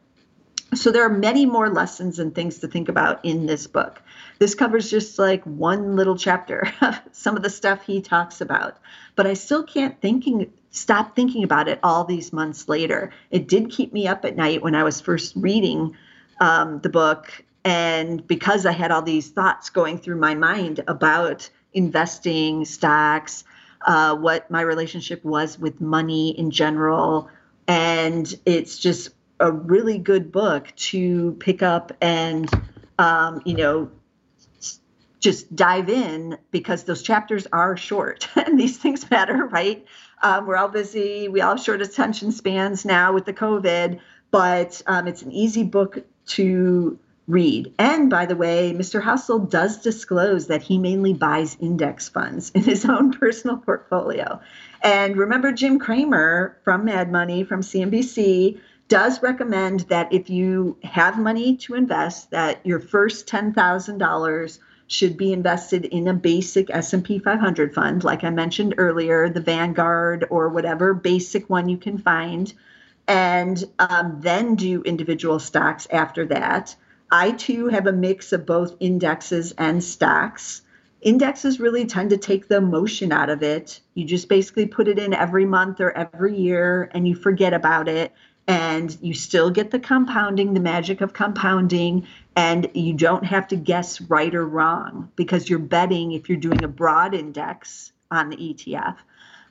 So 0.75 0.91
there 0.91 1.03
are 1.03 1.09
many 1.09 1.45
more 1.45 1.69
lessons 1.69 2.19
and 2.19 2.33
things 2.33 2.59
to 2.59 2.67
think 2.67 2.89
about 2.89 3.25
in 3.25 3.47
this 3.47 3.65
book. 3.65 4.01
This 4.37 4.53
covers 4.53 4.89
just 4.89 5.17
like 5.17 5.43
one 5.43 5.95
little 5.95 6.15
chapter 6.15 6.71
of 6.81 6.99
some 7.11 7.35
of 7.35 7.43
the 7.43 7.49
stuff 7.49 7.83
he 7.83 8.01
talks 8.01 8.39
about, 8.39 8.77
but 9.15 9.25
I 9.25 9.33
still 9.33 9.63
can't 9.63 9.99
thinking 9.99 10.51
stop 10.71 11.15
thinking 11.15 11.43
about 11.43 11.67
it 11.67 11.79
all 11.81 12.03
these 12.03 12.31
months 12.31 12.69
later. 12.69 13.11
It 13.31 13.47
did 13.47 13.71
keep 13.71 13.91
me 13.91 14.07
up 14.07 14.23
at 14.25 14.35
night 14.35 14.61
when 14.61 14.75
I 14.75 14.83
was 14.83 15.01
first 15.01 15.35
reading 15.35 15.95
um, 16.39 16.79
the 16.81 16.89
book, 16.89 17.43
and 17.65 18.25
because 18.27 18.65
I 18.65 18.71
had 18.71 18.91
all 18.91 19.01
these 19.01 19.29
thoughts 19.29 19.71
going 19.71 19.97
through 19.97 20.17
my 20.17 20.35
mind 20.35 20.81
about 20.87 21.49
investing, 21.73 22.65
stocks, 22.65 23.43
uh, 23.81 24.15
what 24.15 24.49
my 24.51 24.61
relationship 24.61 25.23
was 25.25 25.57
with 25.57 25.81
money 25.81 26.37
in 26.37 26.51
general, 26.51 27.29
and 27.67 28.33
it's 28.45 28.77
just 28.77 29.09
a 29.39 29.51
really 29.51 29.97
good 29.97 30.31
book 30.31 30.73
to 30.75 31.33
pick 31.39 31.63
up 31.63 31.91
and 32.01 32.49
um, 32.97 33.41
you 33.45 33.55
know 33.55 33.91
just 35.19 35.53
dive 35.53 35.89
in 35.89 36.37
because 36.51 36.83
those 36.85 37.01
chapters 37.01 37.45
are 37.51 37.75
short 37.75 38.29
and 38.35 38.59
these 38.59 38.77
things 38.77 39.09
matter, 39.09 39.45
right? 39.45 39.85
Um, 40.21 40.45
we're 40.45 40.57
all 40.57 40.69
busy. 40.69 41.27
We 41.27 41.41
all 41.41 41.55
have 41.55 41.63
short 41.63 41.81
attention 41.81 42.31
spans 42.31 42.85
now 42.85 43.13
with 43.13 43.25
the 43.25 43.33
COVID, 43.33 43.99
but 44.31 44.81
um, 44.87 45.07
it's 45.07 45.21
an 45.21 45.31
easy 45.31 45.63
book 45.63 45.99
to 46.27 46.99
read. 47.27 47.73
And 47.77 48.09
by 48.09 48.25
the 48.25 48.35
way, 48.35 48.73
Mr. 48.73 49.01
Housel 49.01 49.39
does 49.49 49.81
disclose 49.81 50.47
that 50.47 50.63
he 50.63 50.77
mainly 50.77 51.13
buys 51.13 51.55
index 51.59 52.09
funds 52.09 52.51
in 52.51 52.63
his 52.63 52.85
own 52.89 53.13
personal 53.13 53.57
portfolio. 53.57 54.41
And 54.81 55.15
remember, 55.15 55.51
Jim 55.51 55.79
Cramer 55.79 56.57
from 56.63 56.85
Mad 56.85 57.11
Money 57.11 57.43
from 57.43 57.61
CNBC 57.61 58.59
does 58.89 59.21
recommend 59.21 59.81
that 59.81 60.11
if 60.11 60.29
you 60.29 60.75
have 60.83 61.17
money 61.17 61.55
to 61.55 61.75
invest, 61.75 62.31
that 62.31 62.65
your 62.65 62.79
first 62.79 63.27
$10,000 63.27 64.59
should 64.87 65.15
be 65.15 65.31
invested 65.31 65.85
in 65.85 66.07
a 66.07 66.13
basic 66.13 66.71
S&P 66.71 67.19
500 67.19 67.73
fund, 67.73 68.03
like 68.03 68.23
I 68.23 68.31
mentioned 68.31 68.73
earlier, 68.77 69.29
the 69.29 69.39
Vanguard 69.39 70.25
or 70.31 70.49
whatever 70.49 70.95
basic 70.95 71.47
one 71.47 71.69
you 71.69 71.77
can 71.77 71.99
find, 71.99 72.51
and 73.07 73.63
um, 73.77 74.17
then 74.19 74.55
do 74.55 74.81
individual 74.81 75.37
stocks 75.37 75.87
after 75.91 76.25
that. 76.25 76.75
I 77.11 77.31
too 77.31 77.67
have 77.67 77.85
a 77.85 77.91
mix 77.91 78.33
of 78.33 78.47
both 78.47 78.75
indexes 78.79 79.53
and 79.59 79.83
stocks. 79.83 80.63
Indexes 81.01 81.59
really 81.59 81.85
tend 81.85 82.09
to 82.09 82.17
take 82.17 82.47
the 82.47 82.57
emotion 82.57 83.11
out 83.11 83.29
of 83.29 83.43
it. 83.43 83.79
You 83.93 84.05
just 84.05 84.27
basically 84.27 84.65
put 84.65 84.87
it 84.87 84.97
in 84.97 85.13
every 85.13 85.45
month 85.45 85.79
or 85.79 85.91
every 85.91 86.35
year 86.35 86.89
and 86.93 87.07
you 87.07 87.15
forget 87.15 87.53
about 87.53 87.87
it 87.87 88.11
and 88.49 88.97
you 88.99 89.13
still 89.13 89.51
get 89.51 89.69
the 89.69 89.79
compounding, 89.79 90.55
the 90.55 90.59
magic 90.59 91.01
of 91.01 91.13
compounding, 91.13 92.07
and 92.35 92.67
you 92.73 92.93
don't 92.93 93.23
have 93.23 93.47
to 93.49 93.55
guess 93.55 94.01
right 94.01 94.33
or 94.33 94.43
wrong 94.43 95.11
because 95.15 95.47
you're 95.47 95.59
betting 95.59 96.13
if 96.13 96.27
you're 96.27 96.37
doing 96.37 96.63
a 96.63 96.67
broad 96.67 97.13
index 97.13 97.91
on 98.09 98.31
the 98.31 98.35
ETF, 98.37 98.95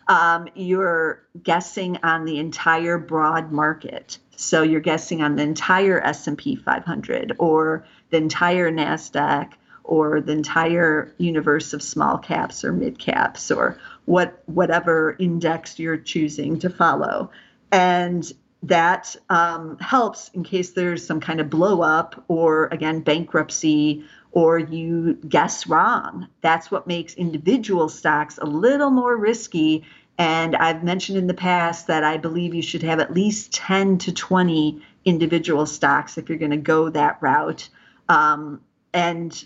um, 0.08 0.48
you're 0.56 1.22
guessing 1.40 1.96
on 2.02 2.24
the 2.24 2.40
entire 2.40 2.98
broad 2.98 3.52
market. 3.52 4.18
So 4.34 4.62
you're 4.62 4.80
guessing 4.80 5.22
on 5.22 5.36
the 5.36 5.44
entire 5.44 6.00
S&P 6.00 6.56
500 6.56 7.36
or 7.38 7.86
the 8.10 8.16
entire 8.16 8.68
Nasdaq 8.72 9.52
or 9.84 10.20
the 10.20 10.32
entire 10.32 11.14
universe 11.18 11.72
of 11.72 11.84
small 11.84 12.18
caps 12.18 12.64
or 12.64 12.72
mid 12.72 12.98
caps 12.98 13.52
or 13.52 13.78
what 14.06 14.42
whatever 14.46 15.14
index 15.20 15.78
you're 15.78 15.96
choosing 15.96 16.58
to 16.58 16.68
follow. 16.70 17.30
And 17.70 18.32
that 18.62 19.14
um, 19.28 19.78
helps 19.78 20.30
in 20.34 20.42
case 20.42 20.72
there's 20.72 21.06
some 21.06 21.20
kind 21.20 21.40
of 21.40 21.48
blow 21.48 21.82
up 21.82 22.24
or 22.28 22.66
again 22.66 23.00
bankruptcy 23.00 24.04
or 24.32 24.58
you 24.58 25.14
guess 25.28 25.66
wrong. 25.66 26.28
That's 26.40 26.70
what 26.70 26.86
makes 26.86 27.14
individual 27.14 27.88
stocks 27.88 28.38
a 28.38 28.46
little 28.46 28.90
more 28.90 29.16
risky. 29.16 29.84
And 30.18 30.56
i've 30.56 30.82
mentioned 30.82 31.16
in 31.16 31.28
the 31.28 31.34
past 31.34 31.86
that 31.86 32.02
i 32.02 32.16
believe 32.16 32.52
you 32.52 32.62
should 32.62 32.82
have 32.82 32.98
at 32.98 33.14
least 33.14 33.52
10 33.52 33.98
to 33.98 34.12
20 34.12 34.82
individual 35.04 35.64
stocks 35.64 36.18
if 36.18 36.28
you're 36.28 36.38
going 36.38 36.50
to 36.50 36.56
go 36.56 36.88
that 36.90 37.18
route. 37.20 37.68
Um, 38.08 38.60
and 38.92 39.44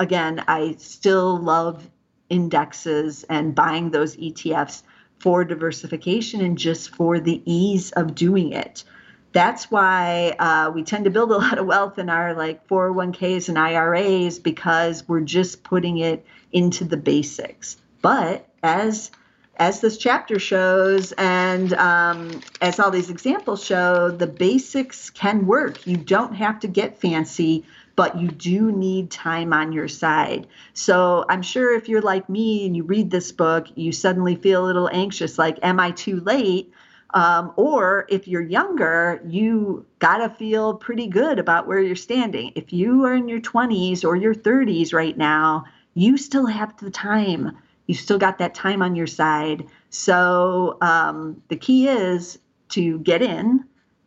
again 0.00 0.42
i 0.48 0.74
still 0.78 1.38
love 1.38 1.90
indexes 2.30 3.24
and 3.24 3.54
buying 3.54 3.90
those 3.90 4.16
etfs 4.16 4.82
for 5.18 5.44
diversification 5.44 6.40
and 6.40 6.58
just 6.58 6.94
for 6.94 7.20
the 7.20 7.42
ease 7.44 7.92
of 7.92 8.14
doing 8.14 8.52
it. 8.52 8.84
That's 9.32 9.70
why 9.70 10.34
uh, 10.38 10.70
we 10.74 10.82
tend 10.82 11.04
to 11.04 11.10
build 11.10 11.30
a 11.30 11.36
lot 11.36 11.58
of 11.58 11.66
wealth 11.66 11.98
in 11.98 12.08
our 12.08 12.34
like 12.34 12.66
401ks 12.68 13.48
and 13.48 13.58
IRAs 13.58 14.38
because 14.38 15.06
we're 15.06 15.20
just 15.20 15.62
putting 15.62 15.98
it 15.98 16.24
into 16.52 16.84
the 16.84 16.96
basics. 16.96 17.76
But 18.00 18.48
as 18.62 19.10
as 19.58 19.80
this 19.80 19.98
chapter 19.98 20.38
shows, 20.38 21.10
and 21.12 21.72
um, 21.74 22.40
as 22.60 22.78
all 22.78 22.92
these 22.92 23.10
examples 23.10 23.64
show, 23.64 24.08
the 24.08 24.28
basics 24.28 25.10
can 25.10 25.46
work. 25.46 25.84
You 25.84 25.96
don't 25.96 26.34
have 26.34 26.60
to 26.60 26.68
get 26.68 27.00
fancy 27.00 27.66
but 27.98 28.16
you 28.20 28.28
do 28.28 28.70
need 28.70 29.10
time 29.10 29.52
on 29.52 29.72
your 29.72 29.88
side. 29.88 30.46
So 30.72 31.24
I'm 31.28 31.42
sure 31.42 31.74
if 31.74 31.88
you're 31.88 32.00
like 32.00 32.28
me 32.28 32.64
and 32.64 32.76
you 32.76 32.84
read 32.84 33.10
this 33.10 33.32
book, 33.32 33.66
you 33.74 33.90
suddenly 33.90 34.36
feel 34.36 34.64
a 34.64 34.66
little 34.66 34.88
anxious 34.92 35.36
like, 35.36 35.58
am 35.64 35.80
I 35.80 35.90
too 35.90 36.20
late? 36.20 36.72
Um, 37.14 37.52
or 37.56 38.06
if 38.08 38.28
you're 38.28 38.40
younger, 38.40 39.20
you 39.26 39.84
got 39.98 40.18
to 40.18 40.30
feel 40.30 40.74
pretty 40.74 41.08
good 41.08 41.40
about 41.40 41.66
where 41.66 41.80
you're 41.80 41.96
standing. 41.96 42.52
If 42.54 42.72
you 42.72 43.04
are 43.04 43.14
in 43.14 43.26
your 43.26 43.40
20s 43.40 44.04
or 44.04 44.14
your 44.14 44.32
30s 44.32 44.92
right 44.92 45.18
now, 45.18 45.64
you 45.94 46.16
still 46.16 46.46
have 46.46 46.76
the 46.76 46.92
time. 46.92 47.58
You 47.88 47.96
still 47.96 48.18
got 48.18 48.38
that 48.38 48.54
time 48.54 48.80
on 48.80 48.94
your 48.94 49.08
side. 49.08 49.66
So 49.90 50.78
um, 50.82 51.42
the 51.48 51.56
key 51.56 51.88
is 51.88 52.38
to 52.68 53.00
get 53.00 53.22
in, 53.22 53.64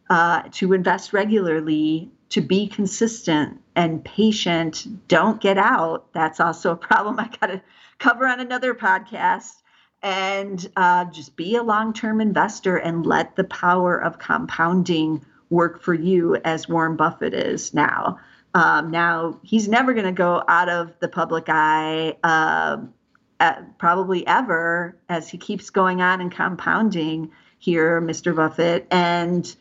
uh, 0.09 0.43
to 0.53 0.71
invest 0.71 1.11
regularly, 1.11 2.09
to 2.31 2.41
be 2.41 2.67
consistent 2.67 3.61
and 3.75 4.03
patient. 4.03 5.07
Don't 5.07 5.39
get 5.39 5.57
out. 5.57 6.11
That's 6.13 6.39
also 6.39 6.71
a 6.71 6.75
problem 6.75 7.19
I 7.19 7.29
got 7.39 7.47
to 7.47 7.61
cover 7.99 8.25
on 8.25 8.39
another 8.39 8.73
podcast. 8.73 9.61
And 10.01 10.67
uh, 10.75 11.05
just 11.05 11.35
be 11.35 11.55
a 11.55 11.63
long 11.63 11.93
term 11.93 12.19
investor 12.19 12.77
and 12.77 13.05
let 13.05 13.35
the 13.35 13.43
power 13.43 14.01
of 14.01 14.17
compounding 14.17 15.23
work 15.51 15.83
for 15.83 15.93
you 15.93 16.37
as 16.37 16.67
Warren 16.67 16.95
Buffett 16.95 17.33
is 17.33 17.73
now. 17.73 18.17
Um, 18.53 18.89
now, 18.89 19.39
he's 19.43 19.67
never 19.67 19.93
going 19.93 20.05
to 20.05 20.11
go 20.11 20.43
out 20.47 20.69
of 20.69 20.97
the 20.99 21.07
public 21.07 21.45
eye, 21.47 22.17
uh, 22.23 22.77
at, 23.39 23.77
probably 23.77 24.25
ever, 24.25 24.97
as 25.07 25.29
he 25.29 25.37
keeps 25.37 25.69
going 25.69 26.01
on 26.01 26.19
and 26.19 26.31
compounding 26.31 27.31
here, 27.59 28.01
Mr. 28.01 28.35
Buffett. 28.35 28.87
And 28.91 29.55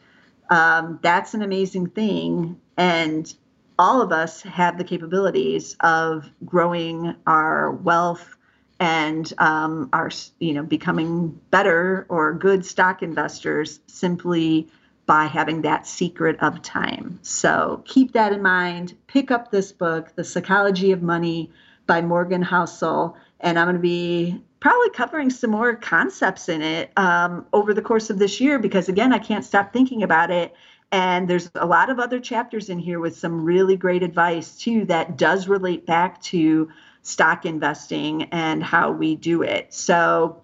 um, 0.50 0.98
that's 1.02 1.34
an 1.34 1.42
amazing 1.42 1.88
thing. 1.88 2.60
And 2.76 3.32
all 3.78 4.02
of 4.02 4.12
us 4.12 4.42
have 4.42 4.76
the 4.76 4.84
capabilities 4.84 5.76
of 5.80 6.30
growing 6.44 7.14
our 7.26 7.70
wealth 7.70 8.36
and 8.78 9.32
um, 9.38 9.88
our, 9.92 10.10
you 10.38 10.52
know, 10.52 10.62
becoming 10.62 11.28
better 11.50 12.06
or 12.08 12.34
good 12.34 12.64
stock 12.64 13.02
investors 13.02 13.80
simply 13.86 14.68
by 15.06 15.24
having 15.24 15.62
that 15.62 15.86
secret 15.86 16.36
of 16.40 16.62
time. 16.62 17.18
So 17.22 17.82
keep 17.86 18.12
that 18.12 18.32
in 18.32 18.42
mind. 18.42 18.94
Pick 19.06 19.30
up 19.30 19.50
this 19.50 19.72
book, 19.72 20.14
The 20.14 20.24
Psychology 20.24 20.92
of 20.92 21.02
Money 21.02 21.50
by 21.86 22.00
Morgan 22.00 22.44
Housel. 22.44 23.16
And 23.40 23.58
I'm 23.58 23.66
going 23.66 23.76
to 23.76 23.82
be 23.82 24.42
probably 24.60 24.90
covering 24.90 25.30
some 25.30 25.50
more 25.50 25.74
concepts 25.74 26.48
in 26.48 26.62
it 26.62 26.92
um, 26.96 27.46
over 27.52 27.72
the 27.72 27.82
course 27.82 28.10
of 28.10 28.18
this 28.18 28.40
year 28.40 28.58
because, 28.58 28.88
again, 28.88 29.12
I 29.12 29.18
can't 29.18 29.44
stop 29.44 29.72
thinking 29.72 30.02
about 30.02 30.30
it. 30.30 30.54
And 30.92 31.28
there's 31.28 31.50
a 31.54 31.66
lot 31.66 31.88
of 31.88 31.98
other 31.98 32.20
chapters 32.20 32.68
in 32.68 32.78
here 32.78 32.98
with 32.98 33.16
some 33.16 33.44
really 33.44 33.76
great 33.76 34.02
advice 34.02 34.56
too 34.56 34.84
that 34.86 35.16
does 35.16 35.48
relate 35.48 35.86
back 35.86 36.20
to 36.22 36.68
stock 37.02 37.46
investing 37.46 38.24
and 38.24 38.62
how 38.62 38.90
we 38.90 39.16
do 39.16 39.42
it. 39.42 39.72
So 39.72 40.42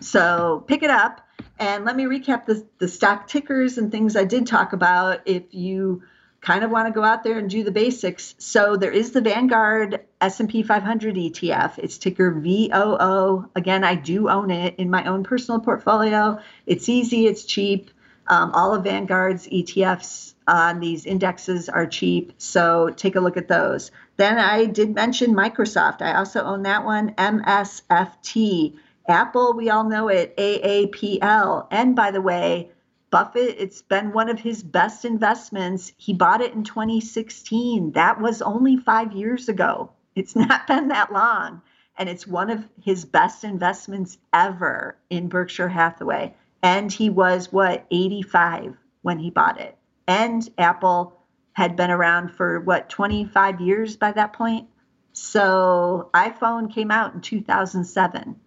so 0.00 0.64
pick 0.66 0.82
it 0.82 0.90
up 0.90 1.26
and 1.58 1.84
let 1.84 1.96
me 1.96 2.04
recap 2.04 2.46
the, 2.46 2.66
the 2.78 2.88
stock 2.88 3.26
tickers 3.26 3.78
and 3.78 3.90
things 3.90 4.16
I 4.16 4.24
did 4.24 4.46
talk 4.46 4.72
about 4.72 5.20
if 5.24 5.42
you 5.50 6.02
kind 6.44 6.62
of 6.62 6.70
want 6.70 6.86
to 6.86 6.92
go 6.92 7.02
out 7.02 7.24
there 7.24 7.38
and 7.38 7.48
do 7.48 7.64
the 7.64 7.70
basics. 7.70 8.34
So 8.36 8.76
there 8.76 8.90
is 8.90 9.12
the 9.12 9.22
Vanguard 9.22 10.00
S&P 10.20 10.62
500 10.62 11.14
ETF. 11.14 11.78
It's 11.78 11.96
ticker 11.96 12.30
VOO. 12.32 13.48
Again, 13.56 13.82
I 13.82 13.94
do 13.94 14.28
own 14.28 14.50
it 14.50 14.74
in 14.76 14.90
my 14.90 15.04
own 15.06 15.24
personal 15.24 15.60
portfolio. 15.60 16.38
It's 16.66 16.88
easy, 16.90 17.26
it's 17.26 17.44
cheap. 17.44 17.90
Um, 18.26 18.52
all 18.52 18.74
of 18.74 18.84
Vanguard's 18.84 19.46
ETFs 19.46 20.34
on 20.46 20.80
these 20.80 21.06
indexes 21.06 21.68
are 21.70 21.86
cheap, 21.86 22.34
so 22.38 22.90
take 22.90 23.16
a 23.16 23.20
look 23.20 23.36
at 23.36 23.48
those. 23.48 23.90
Then 24.16 24.38
I 24.38 24.66
did 24.66 24.94
mention 24.94 25.34
Microsoft. 25.34 26.02
I 26.02 26.14
also 26.14 26.42
own 26.42 26.62
that 26.62 26.84
one, 26.84 27.12
MSFT. 27.14 28.76
Apple, 29.06 29.54
we 29.54 29.68
all 29.68 29.84
know 29.84 30.08
it, 30.08 30.36
AAPL. 30.36 31.66
And 31.70 31.94
by 31.94 32.10
the 32.10 32.22
way, 32.22 32.70
Buffett, 33.14 33.56
it's 33.58 33.82
been 33.82 34.12
one 34.12 34.28
of 34.28 34.40
his 34.40 34.62
best 34.62 35.04
investments. 35.04 35.92
He 35.96 36.12
bought 36.12 36.40
it 36.40 36.52
in 36.52 36.64
2016. 36.64 37.92
That 37.92 38.20
was 38.20 38.42
only 38.42 38.76
five 38.76 39.12
years 39.12 39.48
ago. 39.48 39.92
It's 40.14 40.34
not 40.36 40.66
been 40.66 40.88
that 40.88 41.12
long. 41.12 41.62
And 41.96 42.08
it's 42.08 42.26
one 42.26 42.50
of 42.50 42.64
his 42.82 43.04
best 43.04 43.44
investments 43.44 44.18
ever 44.32 44.96
in 45.10 45.28
Berkshire 45.28 45.68
Hathaway 45.68 46.34
and 46.64 46.90
he 46.90 47.10
was 47.10 47.52
what 47.52 47.86
85 47.90 48.74
when 49.02 49.18
he 49.18 49.30
bought 49.30 49.60
it 49.60 49.76
and 50.08 50.48
apple 50.56 51.20
had 51.52 51.76
been 51.76 51.90
around 51.90 52.30
for 52.30 52.58
what 52.58 52.88
25 52.88 53.60
years 53.60 53.96
by 53.96 54.10
that 54.12 54.32
point 54.32 54.66
so 55.12 56.08
iphone 56.14 56.72
came 56.72 56.90
out 56.90 57.14
in 57.14 57.20
2007 57.20 58.40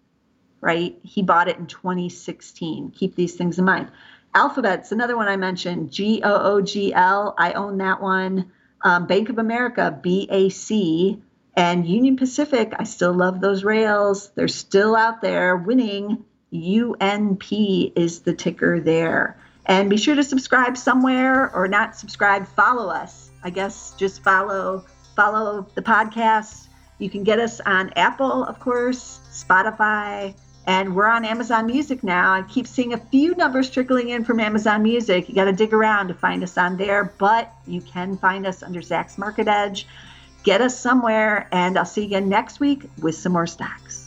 right 0.59 0.97
he 1.03 1.21
bought 1.21 1.47
it 1.47 1.57
in 1.57 1.67
2016 1.67 2.89
keep 2.89 3.15
these 3.15 3.35
things 3.35 3.59
in 3.59 3.65
mind 3.65 3.91
Alphabet's 4.37 4.91
another 4.91 5.17
one 5.17 5.27
I 5.27 5.35
mentioned. 5.35 5.91
G 5.91 6.21
O 6.23 6.31
O 6.31 6.61
G 6.61 6.93
L. 6.93 7.33
I 7.39 7.53
own 7.53 7.79
that 7.79 8.03
one. 8.03 8.51
Um, 8.83 9.07
Bank 9.07 9.29
of 9.29 9.39
America, 9.39 9.89
BAC, 9.89 11.17
and 11.55 11.87
Union 11.87 12.17
Pacific. 12.17 12.71
I 12.77 12.83
still 12.83 13.13
love 13.13 13.41
those 13.41 13.63
rails. 13.63 14.29
They're 14.35 14.47
still 14.47 14.95
out 14.95 15.21
there 15.21 15.57
winning. 15.57 16.23
UNP 16.53 17.93
is 17.95 18.19
the 18.19 18.33
ticker 18.33 18.79
there. 18.79 19.39
And 19.65 19.89
be 19.89 19.97
sure 19.97 20.13
to 20.13 20.23
subscribe 20.23 20.77
somewhere 20.77 21.51
or 21.55 21.67
not 21.67 21.95
subscribe, 21.95 22.47
follow 22.47 22.89
us. 22.89 23.31
I 23.43 23.49
guess 23.49 23.95
just 23.97 24.23
follow 24.23 24.85
follow 25.15 25.65
the 25.73 25.81
podcast. 25.81 26.67
You 26.99 27.09
can 27.09 27.23
get 27.23 27.39
us 27.39 27.59
on 27.59 27.91
Apple, 27.95 28.43
of 28.43 28.59
course, 28.59 29.19
Spotify, 29.31 30.35
and 30.67 30.93
we're 30.93 31.07
on 31.07 31.23
Amazon 31.23 31.65
Music 31.65 32.03
now. 32.03 32.33
I 32.33 32.41
keep 32.41 32.67
seeing 32.67 32.93
a 32.93 32.97
few 32.97 33.33
numbers 33.35 33.69
trickling 33.69 34.09
in 34.09 34.25
from 34.25 34.41
Amazon 34.41 34.83
Music. 34.83 35.29
You 35.29 35.33
got 35.33 35.45
to 35.45 35.53
dig 35.53 35.73
around 35.73 36.09
to 36.09 36.13
find 36.13 36.43
us 36.43 36.57
on 36.57 36.75
there, 36.75 37.05
but 37.17 37.53
you 37.65 37.79
can 37.79 38.17
find 38.17 38.45
us 38.45 38.61
under 38.61 38.81
Zacks 38.81 39.17
Market 39.17 39.47
Edge. 39.47 39.87
Get 40.43 40.59
us 40.59 40.77
somewhere, 40.77 41.47
and 41.53 41.77
I'll 41.79 41.85
see 41.85 42.01
you 42.01 42.07
again 42.07 42.27
next 42.27 42.59
week 42.59 42.83
with 43.01 43.15
some 43.15 43.31
more 43.31 43.47
stocks. 43.47 44.06